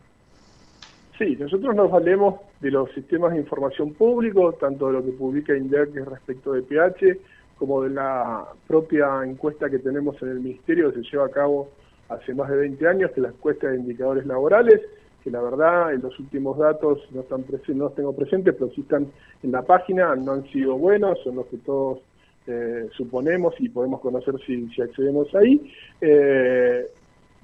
Sí, 1.18 1.36
nosotros 1.38 1.76
nos 1.76 1.92
valemos 1.92 2.36
de 2.62 2.72
los 2.72 2.90
sistemas 2.94 3.34
de 3.34 3.40
información 3.40 3.94
público, 3.94 4.54
tanto 4.54 4.88
de 4.88 4.94
lo 4.94 5.04
que 5.04 5.12
publica 5.12 5.54
INDEC 5.54 5.96
respecto 6.10 6.54
de 6.54 6.62
PH, 6.62 7.20
como 7.58 7.84
de 7.84 7.90
la 7.90 8.46
propia 8.68 9.24
encuesta 9.24 9.70
que 9.70 9.80
tenemos 9.80 10.22
en 10.22 10.30
el 10.30 10.40
Ministerio, 10.40 10.94
que 10.94 11.02
se 11.02 11.12
lleva 11.12 11.26
a 11.26 11.32
cabo 11.32 11.70
hace 12.10 12.34
más 12.34 12.50
de 12.50 12.58
20 12.58 12.88
años, 12.88 13.12
que 13.12 13.20
es 13.20 13.24
la 13.24 13.30
encuesta 13.30 13.68
de 13.68 13.78
indicadores 13.78 14.26
laborales, 14.26 14.82
que 15.24 15.32
la 15.32 15.42
verdad 15.42 15.94
en 15.94 16.02
los 16.02 16.18
últimos 16.20 16.58
datos 16.58 17.00
no 17.12 17.22
están 17.22 17.44
no 17.50 17.86
los 17.86 17.96
tengo 17.96 18.16
presentes, 18.16 18.54
pero 18.54 18.72
sí 18.72 18.82
están 18.82 19.08
en 19.44 19.52
la 19.52 19.62
página, 19.62 20.16
no 20.16 20.34
han 20.34 20.44
sido 20.52 20.78
buenos, 20.78 21.20
son 21.24 21.36
los 21.36 21.48
que 21.48 21.58
todos 21.58 22.00
eh, 22.46 22.88
suponemos 22.96 23.54
y 23.60 23.68
podemos 23.68 24.00
conocer 24.00 24.36
si, 24.46 24.70
accedemos 24.82 25.34
ahí. 25.36 25.70
Eh, 26.00 26.86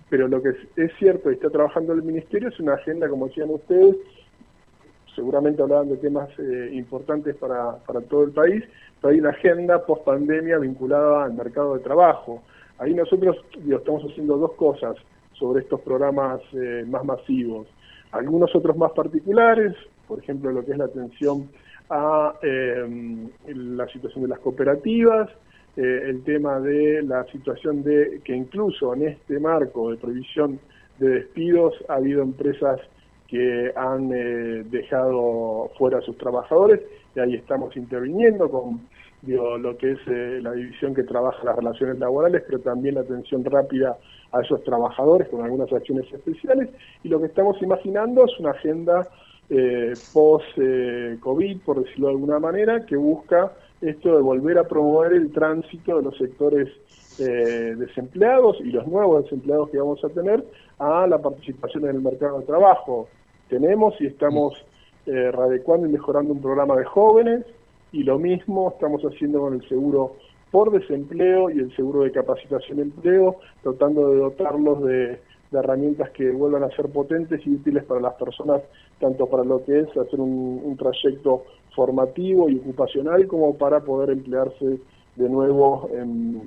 pero 0.09 0.27
lo 0.27 0.41
que 0.41 0.49
es, 0.75 0.91
cierto 0.99 1.31
y 1.31 1.33
está 1.33 1.49
trabajando 1.49 1.93
el 1.93 2.03
Ministerio 2.03 2.49
es 2.49 2.59
una 2.59 2.75
agenda, 2.75 3.09
como 3.09 3.27
decían 3.27 3.49
ustedes, 3.49 3.97
seguramente 5.15 5.61
hablaban 5.61 5.89
de 5.89 5.97
temas 5.97 6.29
eh, 6.39 6.69
importantes 6.73 7.35
para, 7.35 7.77
para 7.77 8.01
todo 8.01 8.23
el 8.23 8.31
país, 8.31 8.63
hay 9.09 9.19
una 9.19 9.29
agenda 9.29 9.85
post 9.85 10.03
pandemia 10.03 10.57
vinculada 10.59 11.25
al 11.25 11.33
mercado 11.33 11.75
de 11.75 11.81
trabajo. 11.81 12.41
Ahí 12.77 12.93
nosotros 12.93 13.37
estamos 13.69 14.03
haciendo 14.03 14.37
dos 14.37 14.53
cosas 14.53 14.95
sobre 15.33 15.61
estos 15.61 15.81
programas 15.81 16.41
eh, 16.53 16.85
más 16.87 17.03
masivos. 17.03 17.67
Algunos 18.11 18.55
otros 18.55 18.77
más 18.77 18.91
particulares, 18.91 19.73
por 20.07 20.19
ejemplo, 20.19 20.51
lo 20.51 20.63
que 20.63 20.71
es 20.71 20.77
la 20.77 20.85
atención 20.85 21.49
a 21.89 22.35
eh, 22.41 23.27
la 23.47 23.87
situación 23.87 24.23
de 24.23 24.29
las 24.29 24.39
cooperativas, 24.39 25.29
eh, 25.75 26.03
el 26.05 26.23
tema 26.23 26.59
de 26.59 27.01
la 27.03 27.25
situación 27.25 27.83
de 27.83 28.21
que 28.23 28.35
incluso 28.35 28.93
en 28.93 29.07
este 29.07 29.39
marco 29.39 29.91
de 29.91 29.97
prohibición 29.97 30.59
de 30.99 31.09
despidos 31.09 31.73
ha 31.89 31.95
habido 31.95 32.21
empresas 32.21 32.79
que 33.27 33.73
han 33.75 34.09
dejado 34.69 35.71
fuera 35.79 35.97
a 35.97 36.01
sus 36.01 36.15
trabajadores 36.19 36.81
y 37.15 37.19
ahí 37.19 37.33
estamos 37.33 37.75
interviniendo 37.75 38.49
con 38.49 38.81
digo, 39.23 39.57
lo 39.57 39.77
que 39.77 39.91
es 39.93 39.99
eh, 40.07 40.39
la 40.41 40.51
división 40.51 40.93
que 40.93 41.03
trabaja 41.03 41.43
las 41.43 41.55
relaciones 41.55 41.97
laborales, 41.99 42.43
pero 42.45 42.59
también 42.59 42.95
la 42.95 43.01
atención 43.01 43.43
rápida 43.43 43.97
a 44.31 44.41
esos 44.41 44.63
trabajadores 44.63 45.29
con 45.29 45.43
algunas 45.43 45.71
acciones 45.71 46.11
especiales. 46.11 46.69
Y 47.03 47.09
lo 47.09 47.19
que 47.19 47.27
estamos 47.27 47.61
imaginando 47.61 48.25
es 48.25 48.39
una 48.39 48.51
agenda 48.51 49.07
eh, 49.49 49.93
post-COVID, 50.13 51.61
por 51.61 51.83
decirlo 51.83 52.07
de 52.07 52.13
alguna 52.13 52.39
manera, 52.39 52.85
que 52.85 52.95
busca 52.95 53.51
esto 53.81 54.15
de 54.15 54.21
volver 54.21 54.57
a 54.57 54.67
promover 54.67 55.13
el 55.13 55.31
tránsito 55.31 55.97
de 55.97 56.03
los 56.03 56.17
sectores 56.17 56.69
eh, 57.19 57.75
desempleados 57.77 58.57
y 58.61 58.71
los 58.71 58.87
nuevos 58.87 59.23
desempleados 59.23 59.69
que 59.69 59.77
vamos 59.77 60.03
a 60.03 60.09
tener 60.09 60.43
a 60.79 61.05
la 61.07 61.19
participación 61.19 61.83
en 61.83 61.97
el 61.97 62.01
mercado 62.01 62.39
de 62.39 62.45
trabajo. 62.45 63.07
Tenemos 63.49 63.93
y 63.99 64.07
estamos 64.07 64.53
eh, 65.05 65.31
y 65.31 65.87
mejorando 65.87 66.33
un 66.33 66.41
programa 66.41 66.75
de 66.77 66.85
jóvenes, 66.85 67.45
y 67.93 68.03
lo 68.03 68.19
mismo 68.19 68.71
estamos 68.71 69.01
haciendo 69.03 69.39
con 69.39 69.53
el 69.53 69.69
seguro 69.69 70.17
por 70.51 70.71
desempleo 70.71 71.49
y 71.49 71.59
el 71.59 71.75
seguro 71.75 72.01
de 72.01 72.11
capacitación 72.11 72.77
de 72.77 72.83
empleo, 72.83 73.37
tratando 73.61 74.09
de 74.09 74.17
dotarlos 74.17 74.83
de, 74.83 75.19
herramientas 75.51 76.09
que 76.09 76.31
vuelvan 76.31 76.63
a 76.63 76.75
ser 76.75 76.89
potentes 76.89 77.39
y 77.45 77.51
útiles 77.51 77.83
para 77.83 78.01
las 78.01 78.15
personas, 78.15 78.63
tanto 78.99 79.27
para 79.27 79.43
lo 79.43 79.63
que 79.63 79.81
es 79.81 79.87
hacer 79.89 80.19
un, 80.19 80.75
trayecto 80.79 81.43
formativo 81.75 82.49
y 82.49 82.57
ocupacional, 82.57 83.27
como 83.27 83.55
para 83.55 83.79
poder 83.81 84.09
emplearse 84.09 84.79
de 85.15 85.29
nuevo 85.29 85.91
en, 85.93 86.41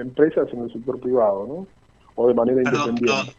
empresas 0.00 0.48
en 0.54 0.60
el 0.62 0.72
sector 0.72 0.98
privado, 0.98 1.46
¿no? 1.46 1.66
O 2.14 2.26
de 2.26 2.32
manera 2.32 2.62
independiente 2.62 3.34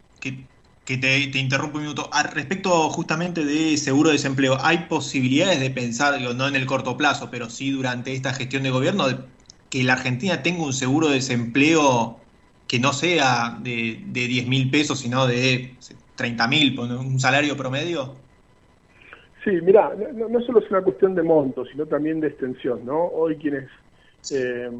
que 0.89 0.97
te, 0.97 1.37
interrumpo 1.37 1.77
un 1.77 1.83
minuto. 1.83 2.09
Al 2.11 2.31
respecto 2.31 2.71
justamente 2.89 3.45
de 3.45 3.77
seguro 3.77 4.09
de 4.09 4.13
desempleo, 4.13 4.57
¿hay 4.59 4.87
posibilidades 4.89 5.59
de 5.59 5.69
pensar, 5.69 6.17
digo, 6.17 6.33
no 6.33 6.47
en 6.47 6.55
el 6.55 6.65
corto 6.65 6.97
plazo, 6.97 7.29
pero 7.29 7.47
sí 7.47 7.69
durante 7.69 8.11
esta 8.11 8.33
gestión 8.33 8.63
de 8.63 8.71
gobierno, 8.71 9.07
de 9.07 9.17
que 9.69 9.83
la 9.83 9.93
Argentina 9.93 10.41
tenga 10.41 10.63
un 10.63 10.73
seguro 10.73 11.09
de 11.09 11.15
desempleo 11.15 12.17
que 12.67 12.79
no 12.79 12.91
sea 12.91 13.59
de, 13.61 14.01
de 14.07 14.27
10 14.27 14.47
mil 14.47 14.71
pesos, 14.71 14.99
sino 14.99 15.27
de 15.27 15.75
30 16.15 16.47
mil, 16.47 16.79
un 16.79 17.19
salario 17.19 17.55
promedio? 17.55 18.15
Sí, 19.43 19.51
mira, 19.61 19.93
no, 19.93 20.41
solo 20.41 20.57
es 20.57 20.71
una 20.71 20.81
cuestión 20.81 21.13
de 21.13 21.21
monto, 21.21 21.65
sino 21.65 21.85
también 21.85 22.19
de 22.19 22.29
extensión, 22.29 22.83
¿no? 22.83 23.05
Hoy 23.05 23.35
quienes 23.35 23.69
eh, 24.31 24.71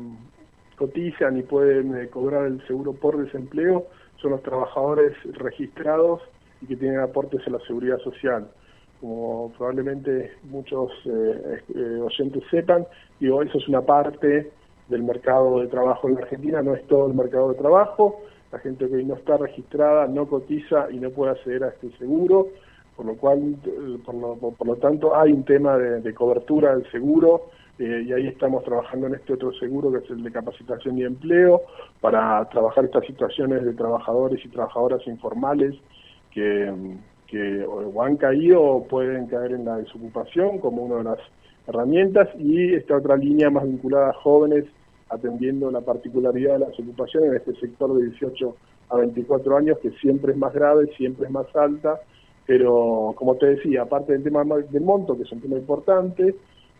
cotizan 0.76 1.38
y 1.38 1.44
pueden 1.44 1.96
eh, 1.96 2.08
cobrar 2.08 2.48
el 2.48 2.66
seguro 2.66 2.94
por 2.94 3.24
desempleo 3.24 3.86
son 4.22 4.32
los 4.32 4.44
trabajadores 4.44 5.14
registrados 5.34 6.22
y 6.62 6.68
que 6.68 6.76
tienen 6.76 7.00
aportes 7.00 7.42
a 7.48 7.52
la 7.52 7.60
seguridad 7.60 7.98
social. 8.00 8.50
Como 9.00 9.52
probablemente 9.58 10.34
muchos 10.44 10.92
eh, 11.06 11.62
eh, 11.74 12.00
oyentes 12.02 12.44
sepan, 12.52 12.86
digo, 13.20 13.42
eso 13.42 13.58
es 13.58 13.68
una 13.68 13.82
parte 13.82 14.52
del 14.90 15.04
mercado 15.04 15.62
de 15.62 15.68
trabajo 15.68 16.10
en 16.10 16.16
la 16.16 16.22
Argentina, 16.22 16.62
no 16.62 16.76
es 16.76 16.86
todo 16.88 17.08
el 17.08 17.14
mercado 17.14 17.50
de 17.54 17.60
trabajo. 17.60 18.22
La 18.52 18.60
gente 18.60 18.90
que 18.90 19.04
no 19.04 19.14
está 19.14 19.38
registrada 19.38 20.08
no 20.08 20.28
cotiza 20.28 20.88
y 20.92 21.00
no 21.00 21.12
puede 21.12 21.32
acceder 21.32 21.64
a 21.64 21.70
este 21.70 21.92
seguro, 21.98 22.48
por 22.98 23.06
lo 23.06 23.16
cual, 23.16 23.56
por 24.04 24.16
lo, 24.16 24.36
por 24.36 24.68
lo 24.68 24.76
tanto, 24.78 25.16
hay 25.16 25.32
un 25.32 25.46
tema 25.46 25.78
de 25.78 26.14
cobertura 26.14 26.76
del 26.76 26.90
seguro 26.92 27.52
eh, 27.80 28.04
y 28.06 28.12
ahí 28.12 28.28
estamos 28.28 28.66
trabajando 28.66 29.08
en 29.08 29.16
este 29.16 29.34
otro 29.34 29.54
seguro 29.54 29.90
que 29.90 30.00
es 30.00 30.10
el 30.10 30.22
de 30.22 30.32
capacitación 30.34 30.98
y 30.98 31.04
empleo 31.04 31.62
para 32.02 32.44
trabajar 32.50 32.84
estas 32.84 33.06
situaciones 33.06 33.64
de 33.64 33.74
trabajadores 33.74 34.44
y 34.44 34.50
trabajadoras 34.50 35.08
informales 35.08 35.76
que, 36.32 36.74
que 37.28 37.66
o 37.66 38.04
han 38.04 38.18
caído 38.18 38.62
o 38.62 38.84
pueden 38.86 39.28
caer 39.28 39.54
en 39.54 39.64
la 39.64 39.78
desocupación 39.78 40.60
como 40.60 40.84
una 40.84 40.98
de 40.98 41.04
las 41.06 41.20
herramientas. 41.68 42.28
Y 42.38 42.74
esta 42.74 42.98
otra 42.98 43.16
línea 43.16 43.50
más 43.50 43.64
vinculada 43.64 44.10
a 44.10 44.14
jóvenes 44.14 44.66
atendiendo 45.10 45.72
la 45.72 45.80
particularidad 45.80 46.54
de 46.54 46.60
la 46.60 46.68
desocupación 46.68 47.26
en 47.26 47.36
este 47.36 47.56
sector 47.56 47.98
de 47.98 48.10
18 48.10 48.56
a 48.90 48.98
24 48.98 49.56
años 49.56 49.78
que 49.80 49.92
siempre 49.92 50.34
es 50.34 50.38
más 50.38 50.54
grave, 50.54 50.88
siempre 50.98 51.28
es 51.28 51.32
más 51.32 51.48
alta, 51.56 52.00
pero 52.46 53.14
como 53.16 53.36
te 53.36 53.46
decía, 53.46 53.84
aparte 53.84 54.12
del 54.12 54.24
tema 54.24 54.44
del 54.44 54.82
monto, 54.82 55.16
que 55.16 55.24
es 55.24 55.32
un 55.32 55.40
tema 55.40 55.56
importante, 55.56 56.36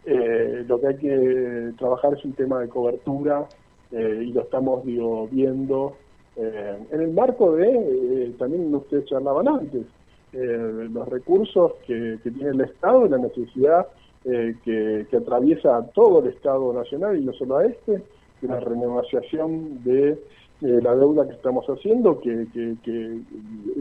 eh, 0.06 0.64
lo 0.68 0.80
que 0.80 0.88
hay 0.88 0.96
que 0.96 1.74
trabajar 1.78 2.14
es 2.14 2.24
un 2.24 2.34
tema 2.34 2.60
de 2.60 2.70
cobertura 2.70 3.48
eh, 3.92 4.24
y 4.26 4.32
lo 4.32 4.42
estamos 4.42 4.84
viendo. 4.86 5.96
Eh, 6.36 6.78
en 6.92 7.02
el 7.02 7.14
marco 7.14 7.56
de, 7.56 8.34
también 8.38 8.74
ustedes 8.74 9.06
charlaban 9.06 9.48
antes, 9.48 9.86
los 10.32 11.08
recursos 11.10 11.74
que, 11.88 12.20
tiene 12.22 12.50
el 12.50 12.62
Estado 12.62 13.06
y 13.06 13.10
la 13.10 13.18
necesidad 13.18 13.88
que, 14.24 15.08
atraviesa 15.18 15.78
a 15.78 15.88
todo 15.88 16.20
el 16.20 16.28
Estado 16.28 16.72
nacional 16.72 17.18
y 17.18 17.26
no 17.26 17.34
solo 17.34 17.58
a 17.58 17.66
este, 17.66 18.04
de 18.42 18.48
la 18.48 18.60
renegociación 18.60 19.84
de 19.84 20.20
la 20.62 20.96
deuda 20.96 21.28
que 21.28 21.34
estamos 21.34 21.66
haciendo, 21.66 22.20
que, 22.20 22.46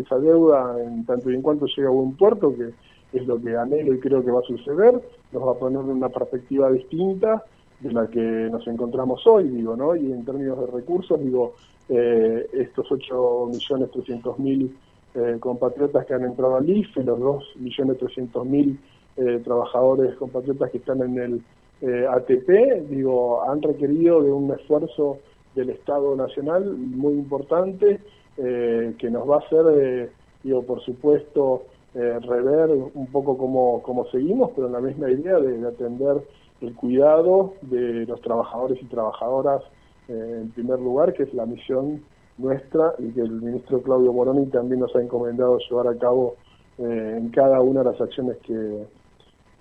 esa 0.00 0.18
deuda, 0.18 0.82
en 0.82 1.04
tanto 1.04 1.30
y 1.30 1.34
en 1.34 1.42
cuanto 1.42 1.66
llega 1.66 1.88
a 1.88 1.92
buen 1.92 2.16
puerto, 2.16 2.54
que 2.56 2.72
es 3.12 3.26
lo 3.26 3.40
que 3.40 3.56
anhelo 3.56 3.94
y 3.94 4.00
creo 4.00 4.24
que 4.24 4.30
va 4.30 4.40
a 4.40 4.42
suceder, 4.42 5.00
nos 5.32 5.46
va 5.46 5.52
a 5.52 5.58
poner 5.58 5.80
en 5.80 5.90
una 5.90 6.08
perspectiva 6.08 6.70
distinta 6.70 7.44
de 7.80 7.92
la 7.92 8.06
que 8.08 8.20
nos 8.20 8.66
encontramos 8.66 9.26
hoy, 9.26 9.48
digo, 9.48 9.76
¿no? 9.76 9.94
Y 9.94 10.12
en 10.12 10.24
términos 10.24 10.58
de 10.60 10.66
recursos, 10.66 11.20
digo, 11.22 11.54
eh, 11.88 12.46
estos 12.52 12.88
8.300.000 12.88 14.70
eh, 15.14 15.36
compatriotas 15.40 16.04
que 16.06 16.14
han 16.14 16.24
entrado 16.24 16.56
al 16.56 16.68
IFE, 16.68 17.02
los 17.02 17.18
2.300.000 17.18 18.76
eh, 19.16 19.40
trabajadores 19.42 20.14
compatriotas 20.16 20.70
que 20.70 20.78
están 20.78 21.02
en 21.02 21.18
el 21.18 21.42
eh, 21.80 22.06
ATP, 22.08 22.88
digo, 22.90 23.42
han 23.42 23.62
requerido 23.62 24.22
de 24.22 24.30
un 24.30 24.52
esfuerzo 24.52 25.18
del 25.54 25.70
Estado 25.70 26.14
Nacional 26.14 26.76
muy 26.76 27.14
importante 27.14 28.00
que 28.36 29.10
nos 29.10 29.28
va 29.28 29.36
a 29.36 29.38
hacer, 29.40 30.12
digo, 30.44 30.62
por 30.62 30.80
supuesto, 30.82 31.64
eh, 31.98 32.20
rever 32.20 32.70
un 32.70 33.08
poco 33.08 33.36
cómo, 33.36 34.06
seguimos, 34.12 34.52
pero 34.54 34.68
en 34.68 34.72
la 34.72 34.80
misma 34.80 35.10
idea 35.10 35.36
de, 35.40 35.66
atender 35.66 36.22
el 36.60 36.72
cuidado 36.76 37.54
de 37.62 38.06
los 38.06 38.20
trabajadores 38.20 38.80
y 38.80 38.84
trabajadoras 38.84 39.62
eh, 40.06 40.38
en 40.42 40.50
primer 40.52 40.78
lugar, 40.78 41.12
que 41.12 41.24
es 41.24 41.34
la 41.34 41.44
misión 41.44 42.04
nuestra 42.36 42.94
y 43.00 43.10
que 43.10 43.22
el 43.22 43.32
ministro 43.32 43.82
Claudio 43.82 44.12
Moroni 44.12 44.46
también 44.46 44.78
nos 44.78 44.94
ha 44.94 45.02
encomendado 45.02 45.58
llevar 45.58 45.88
a 45.88 45.98
cabo 45.98 46.36
eh, 46.78 47.16
en 47.18 47.30
cada 47.30 47.60
una 47.62 47.82
de 47.82 47.90
las 47.90 48.00
acciones 48.00 48.36
que, 48.46 48.86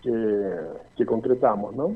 que, 0.03 0.59
que 0.95 1.05
concretamos, 1.07 1.75
¿no? 1.75 1.95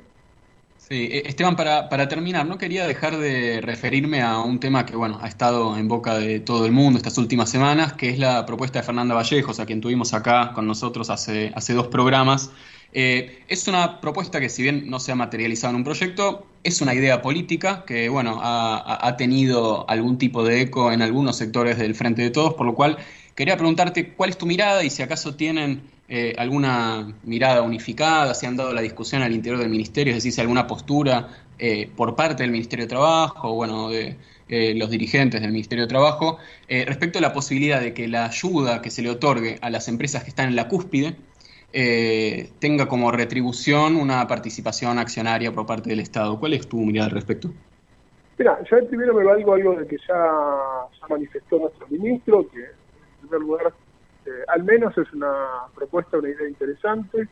Sí, 0.89 1.07
e, 1.11 1.27
Esteban, 1.27 1.55
para, 1.55 1.89
para, 1.89 2.07
terminar, 2.07 2.45
no 2.47 2.57
quería 2.57 2.87
dejar 2.87 3.17
de 3.17 3.61
referirme 3.61 4.21
a 4.23 4.39
un 4.39 4.59
tema 4.59 4.85
que 4.85 4.95
bueno 4.95 5.19
ha 5.21 5.27
estado 5.27 5.77
en 5.77 5.87
boca 5.87 6.17
de 6.17 6.39
todo 6.39 6.65
el 6.65 6.71
mundo 6.71 6.97
estas 6.97 7.17
últimas 7.19 7.49
semanas, 7.51 7.93
que 7.93 8.09
es 8.09 8.17
la 8.17 8.45
propuesta 8.47 8.79
de 8.79 8.83
Fernanda 8.83 9.13
Vallejos, 9.13 9.59
a 9.59 9.65
quien 9.67 9.79
tuvimos 9.79 10.13
acá 10.13 10.53
con 10.53 10.65
nosotros 10.65 11.09
hace, 11.11 11.51
hace 11.55 11.73
dos 11.73 11.87
programas. 11.87 12.49
Eh, 12.93 13.43
es 13.47 13.67
una 13.67 14.01
propuesta 14.01 14.39
que, 14.41 14.49
si 14.49 14.63
bien 14.63 14.89
no 14.89 14.99
se 14.99 15.11
ha 15.11 15.15
materializado 15.15 15.69
en 15.71 15.77
un 15.77 15.83
proyecto, 15.83 16.47
es 16.63 16.81
una 16.81 16.95
idea 16.95 17.21
política 17.21 17.85
que 17.85 18.09
bueno 18.09 18.39
ha, 18.41 19.07
ha 19.07 19.17
tenido 19.17 19.87
algún 19.87 20.17
tipo 20.17 20.43
de 20.43 20.61
eco 20.61 20.91
en 20.91 21.03
algunos 21.03 21.37
sectores 21.37 21.77
del 21.77 21.93
Frente 21.93 22.23
de 22.23 22.31
Todos, 22.31 22.55
por 22.55 22.65
lo 22.65 22.73
cual 22.73 22.97
quería 23.35 23.55
preguntarte 23.55 24.13
cuál 24.13 24.31
es 24.31 24.37
tu 24.37 24.47
mirada 24.47 24.83
y 24.83 24.89
si 24.89 25.03
acaso 25.03 25.35
tienen 25.35 25.90
eh, 26.13 26.36
alguna 26.38 27.13
mirada 27.24 27.62
unificada, 27.62 28.34
si 28.34 28.45
han 28.45 28.58
dado 28.58 28.74
la 28.74 28.82
discusión 28.82 29.21
al 29.21 29.32
interior 29.32 29.62
del 29.62 29.69
ministerio, 29.69 30.12
es 30.12 30.17
decir, 30.17 30.34
si 30.34 30.41
alguna 30.41 30.67
postura 30.67 31.30
eh, 31.58 31.89
por 31.95 32.17
parte 32.17 32.43
del 32.43 32.52
Ministerio 32.52 32.84
de 32.84 32.89
Trabajo, 32.89 33.54
bueno, 33.56 33.88
de 33.88 34.17
eh, 34.50 34.74
los 34.76 34.89
dirigentes 34.89 35.39
del 35.39 35.54
Ministerio 35.54 35.86
de 35.86 35.88
Trabajo, 35.88 36.38
respecto 36.67 37.19
a 37.19 37.21
la 37.21 37.32
posibilidad 37.32 37.80
de 37.80 37.93
que 37.93 38.10
la 38.10 38.26
ayuda 38.26 38.82
que 38.82 38.89
se 38.89 39.02
le 39.02 39.10
otorgue 39.10 39.58
a 39.62 39.69
las 39.69 39.88
empresas 39.88 40.24
que 40.26 40.32
están 40.32 40.50
en 40.50 40.58
la 40.58 40.67
cúspide 40.67 41.15
tenga 42.60 42.89
como 42.89 43.10
retribución 43.13 43.95
una 43.95 44.28
participación 44.28 45.00
accionaria 45.00 45.54
por 45.54 45.65
parte 45.65 45.91
del 45.91 46.02
Estado. 46.02 46.38
¿Cuál 46.38 46.56
es 46.56 46.67
tu 46.67 46.76
mirada 46.80 47.08
al 47.08 47.15
respecto? 47.15 47.52
Mira, 48.38 48.60
yo 48.69 48.86
primero 48.86 49.13
me 49.13 49.24
valgo 49.24 49.54
algo 49.54 49.76
de 49.76 49.88
que 49.88 49.95
ya 50.06 50.88
manifestó 51.10 51.58
nuestro 51.58 51.88
ministro, 51.88 52.45
que 52.50 52.60
en 52.60 53.30
primer 53.30 53.39
lugar 53.39 53.74
este, 54.23 54.43
al 54.47 54.63
menos 54.63 54.95
es 54.97 55.12
una 55.13 55.67
propuesta, 55.73 56.17
una 56.17 56.29
idea 56.29 56.47
interesante. 56.47 57.27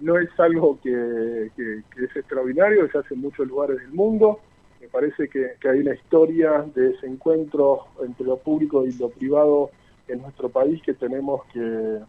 no 0.00 0.18
es 0.18 0.30
algo 0.38 0.78
que, 0.82 1.46
es 1.46 2.16
extraordinario, 2.16 2.90
se 2.90 2.98
hace 2.98 3.14
en 3.14 3.20
muchos 3.20 3.46
lugares 3.46 3.78
del 3.78 3.92
mundo. 3.92 4.40
Me 4.80 4.88
parece 4.88 5.28
que, 5.28 5.56
hay 5.68 5.80
una 5.80 5.94
historia 5.94 6.64
de 6.74 6.90
ese 6.90 7.06
encuentro 7.06 7.86
entre 8.04 8.26
lo 8.26 8.36
público 8.36 8.84
y 8.86 8.92
lo 8.92 9.10
privado 9.10 9.70
en 10.08 10.22
nuestro 10.22 10.48
país 10.48 10.80
que 10.82 10.94
tenemos 10.94 11.42
que, 11.52 12.00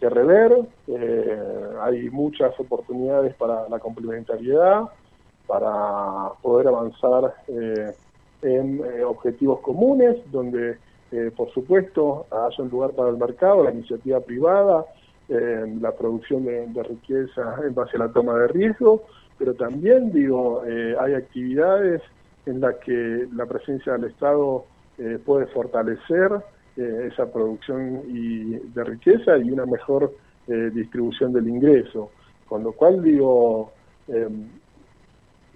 rever. 0.00 0.66
Eh, 0.88 1.38
hay 1.80 2.10
muchas 2.10 2.58
oportunidades 2.58 3.36
para 3.36 3.68
la 3.68 3.78
complementariedad, 3.78 4.90
para 5.46 6.32
poder 6.42 6.66
avanzar 6.66 7.36
eh, 7.46 7.92
en 8.42 8.80
eh, 8.80 9.04
objetivos 9.04 9.60
comunes, 9.60 10.16
donde 10.32 10.76
eh, 11.12 11.30
por 11.36 11.52
supuesto, 11.52 12.26
haya 12.30 12.62
un 12.64 12.70
lugar 12.70 12.92
para 12.92 13.10
el 13.10 13.18
mercado, 13.18 13.64
la 13.64 13.70
iniciativa 13.70 14.20
privada, 14.20 14.86
eh, 15.28 15.76
la 15.78 15.92
producción 15.92 16.46
de, 16.46 16.82
riqueza 16.82 17.56
en 17.66 17.74
base 17.74 17.96
a 17.96 18.00
la 18.00 18.08
toma 18.08 18.34
de 18.38 18.48
riesgo, 18.48 19.04
pero 19.38 19.52
también, 19.52 20.10
digo, 20.10 20.64
eh, 20.66 20.96
hay 20.98 21.12
actividades 21.12 22.00
en 22.46 22.62
las 22.62 22.76
que 22.76 23.28
la 23.34 23.44
presencia 23.44 23.92
del 23.92 24.04
Estado 24.04 24.64
puede 25.24 25.46
fortalecer 25.46 26.30
esa 26.76 27.30
producción 27.32 28.02
y, 28.08 28.56
de 28.56 28.84
riqueza 28.84 29.36
y 29.36 29.50
una 29.50 29.66
mejor 29.66 30.12
distribución 30.46 31.32
del 31.32 31.48
ingreso. 31.48 32.10
Con 32.46 32.62
lo 32.62 32.72
cual, 32.72 33.02
digo, 33.02 33.72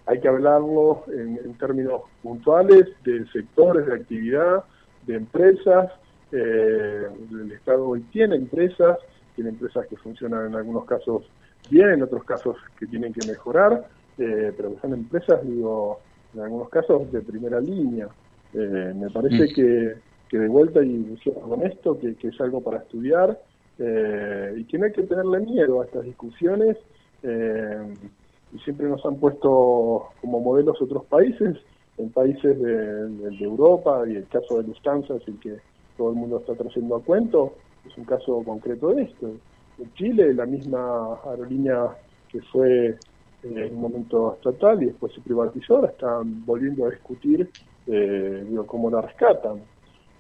hay 0.07 0.21
que 0.21 0.29
hablarlo 0.29 1.05
en 1.09 1.55
términos 1.59 2.03
puntuales 2.23 2.87
de 3.05 3.25
sectores 3.29 3.87
de 3.87 3.95
actividad, 3.95 4.65
de 5.07 5.15
empresas. 5.17 5.91
Eh, 6.33 7.07
el 7.31 7.53
Estado 7.53 7.87
hoy 7.87 8.01
tiene 8.13 8.37
empresas, 8.37 8.99
tiene 9.35 9.51
empresas 9.51 9.87
que 9.87 9.97
funcionan 9.97 10.47
en 10.47 10.55
algunos 10.57 10.85
casos 10.85 11.25
bien, 11.71 11.91
en 11.91 12.03
otros 12.03 12.25
casos 12.25 12.57
que 12.79 12.87
tienen 12.87 13.13
que 13.13 13.27
mejorar, 13.27 13.87
eh, 14.19 14.53
pero 14.57 14.75
que 14.75 14.81
son 14.81 14.93
empresas, 14.93 15.47
digo, 15.47 16.01
en 16.35 16.41
algunos 16.41 16.69
casos 16.69 17.11
de 17.13 17.21
primera 17.21 17.61
línea. 17.61 18.09
Eh, 18.55 18.93
me 18.95 19.11
parece 19.11 19.45
mm. 19.45 19.55
que, 19.55 19.95
que, 20.29 20.39
de 20.39 20.49
vuelta, 20.49 20.83
y 20.83 21.17
con 21.41 21.63
esto, 21.63 21.99
que, 21.99 22.15
que, 22.15 22.29
es 22.29 22.41
algo 22.41 22.63
para 22.63 22.79
estudiar 22.79 23.39
y 23.79 24.65
que 24.65 24.79
no 24.79 24.87
hay 24.87 24.93
que 24.93 25.03
tenerle 25.03 25.41
miedo 25.41 25.83
a 25.83 25.85
estas 25.85 26.05
discusiones. 26.05 26.79
y 27.23 28.59
siempre 28.61 28.89
nos 28.89 29.05
han 29.05 29.17
puesto 29.17 30.09
como 30.23 30.41
modelos 30.41 30.81
otros 30.81 31.05
países 31.05 31.59
en 31.99 32.11
países 32.11 32.61
de, 32.61 33.37
Europa 33.41 34.05
y 34.07 34.17
el 34.17 34.29
caso 34.29 34.59
de 34.59 34.69
Lufthansa 34.69 35.17
es 35.17 35.29
el 35.29 35.39
que 35.41 35.57
todo 35.97 36.11
el 36.11 36.17
mundo 36.17 36.39
está 36.39 36.55
trayendo 36.55 36.97
a 36.97 37.03
cuento, 37.03 37.55
es 37.87 37.97
un 37.97 38.05
caso 38.05 38.43
concreto 38.45 38.89
de 38.89 39.03
esto. 39.03 39.31
En 39.79 39.93
Chile, 39.95 40.35
la 40.35 40.47
misma 40.47 41.19
aerolínea 41.25 41.97
que 42.29 42.41
fue 42.53 42.97
en 43.43 43.75
un 43.75 43.81
momento 43.81 44.35
estatal 44.35 44.83
y 44.83 44.87
después 44.87 45.13
se 45.15 45.21
privatizó, 45.21 45.77
ahora 45.77 45.89
están 45.89 46.45
volviendo 46.45 46.87
a 46.87 46.91
discutir 46.91 47.49
digo, 47.87 48.67
cómo 48.67 48.91
la 48.91 49.01
rescatan. 49.01 49.63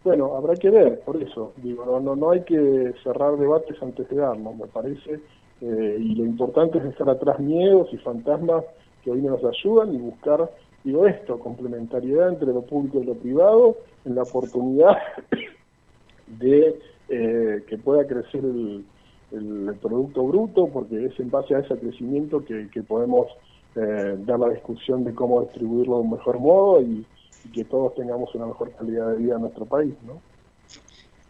Bueno, 0.05 0.37
habrá 0.37 0.55
que 0.55 0.71
ver, 0.71 1.01
por 1.01 1.21
eso, 1.21 1.53
digo, 1.57 1.85
no, 1.85 1.99
no, 1.99 2.15
no 2.15 2.31
hay 2.31 2.43
que 2.43 2.95
cerrar 3.03 3.37
debates 3.37 3.77
antes 3.83 4.09
de 4.09 4.17
darnos, 4.17 4.57
me 4.57 4.67
parece, 4.67 5.21
y 5.61 6.15
lo 6.15 6.25
importante 6.25 6.79
es 6.79 6.85
dejar 6.85 7.11
atrás 7.11 7.41
miedos 7.41 7.89
y 7.93 7.97
fantasmas 7.99 8.65
que 9.03 9.11
hoy 9.11 9.23
nos 9.23 9.43
ayudan 9.45 9.95
y 9.95 9.99
buscar, 9.99 10.49
digo 10.87 11.05
esto, 11.05 11.41
complementariedad 11.41 12.29
entre 12.29 12.47
lo 12.47 12.63
público 12.63 13.01
y 13.03 13.07
lo 13.07 13.15
privado, 13.15 13.77
en 14.05 14.15
la 14.15 14.23
oportunidad 14.23 14.97
de 16.39 16.79
eh, 17.09 17.65
que 17.69 17.77
pueda 17.77 18.07
crecer 18.07 18.43
el, 18.45 18.85
Producto 19.83 20.23
Bruto, 20.23 20.69
porque 20.69 21.07
es 21.07 21.19
en 21.19 21.31
base 21.31 21.55
a 21.57 21.59
ese 21.59 21.77
crecimiento 21.77 22.45
que, 22.45 22.83
podemos 22.87 23.27
eh, 23.75 24.15
dar 24.21 24.39
la 24.39 24.51
discusión 24.51 25.05
de 25.05 25.13
cómo 25.13 25.43
distribuirlo 25.43 25.97
de 25.97 26.03
un 26.03 26.11
mejor 26.13 26.39
modo 26.39 26.81
y, 26.81 27.05
que 27.53 27.65
todos 27.65 27.95
tengamos 27.95 28.35
una 28.35 28.47
mejor 28.47 28.73
calidad 28.73 29.11
de 29.11 29.19
vida 29.19 29.35
en 29.35 29.43
nuestro 29.43 29.67
país, 29.67 29.95
¿no? 30.05 30.21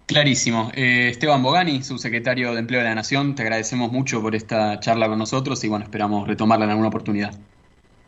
Clarísimo. 0.06 0.70
Eh, 0.74 1.08
Esteban 1.08 1.42
Bogani, 1.42 1.82
subsecretario 1.82 2.52
de 2.52 2.60
Empleo 2.60 2.80
de 2.80 2.88
la 2.88 2.94
Nación, 2.94 3.34
te 3.34 3.42
agradecemos 3.42 3.90
mucho 3.90 4.22
por 4.22 4.34
esta 4.34 4.78
charla 4.78 5.08
con 5.08 5.18
nosotros 5.18 5.62
y 5.64 5.68
bueno, 5.68 5.84
esperamos 5.84 6.28
retomarla 6.28 6.66
en 6.66 6.70
alguna 6.70 6.88
oportunidad. 6.88 7.34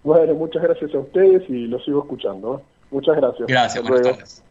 Bueno, 0.02 0.34
muchas 0.34 0.62
gracias 0.62 0.94
a 0.94 0.98
ustedes 0.98 1.42
y 1.48 1.66
los 1.66 1.84
sigo 1.84 2.00
escuchando. 2.00 2.58
¿eh? 2.58 2.62
Muchas 2.90 3.16
gracias. 3.16 3.48
Gracias, 3.48 3.82
buenas 3.82 4.02
tardes. 4.02 4.44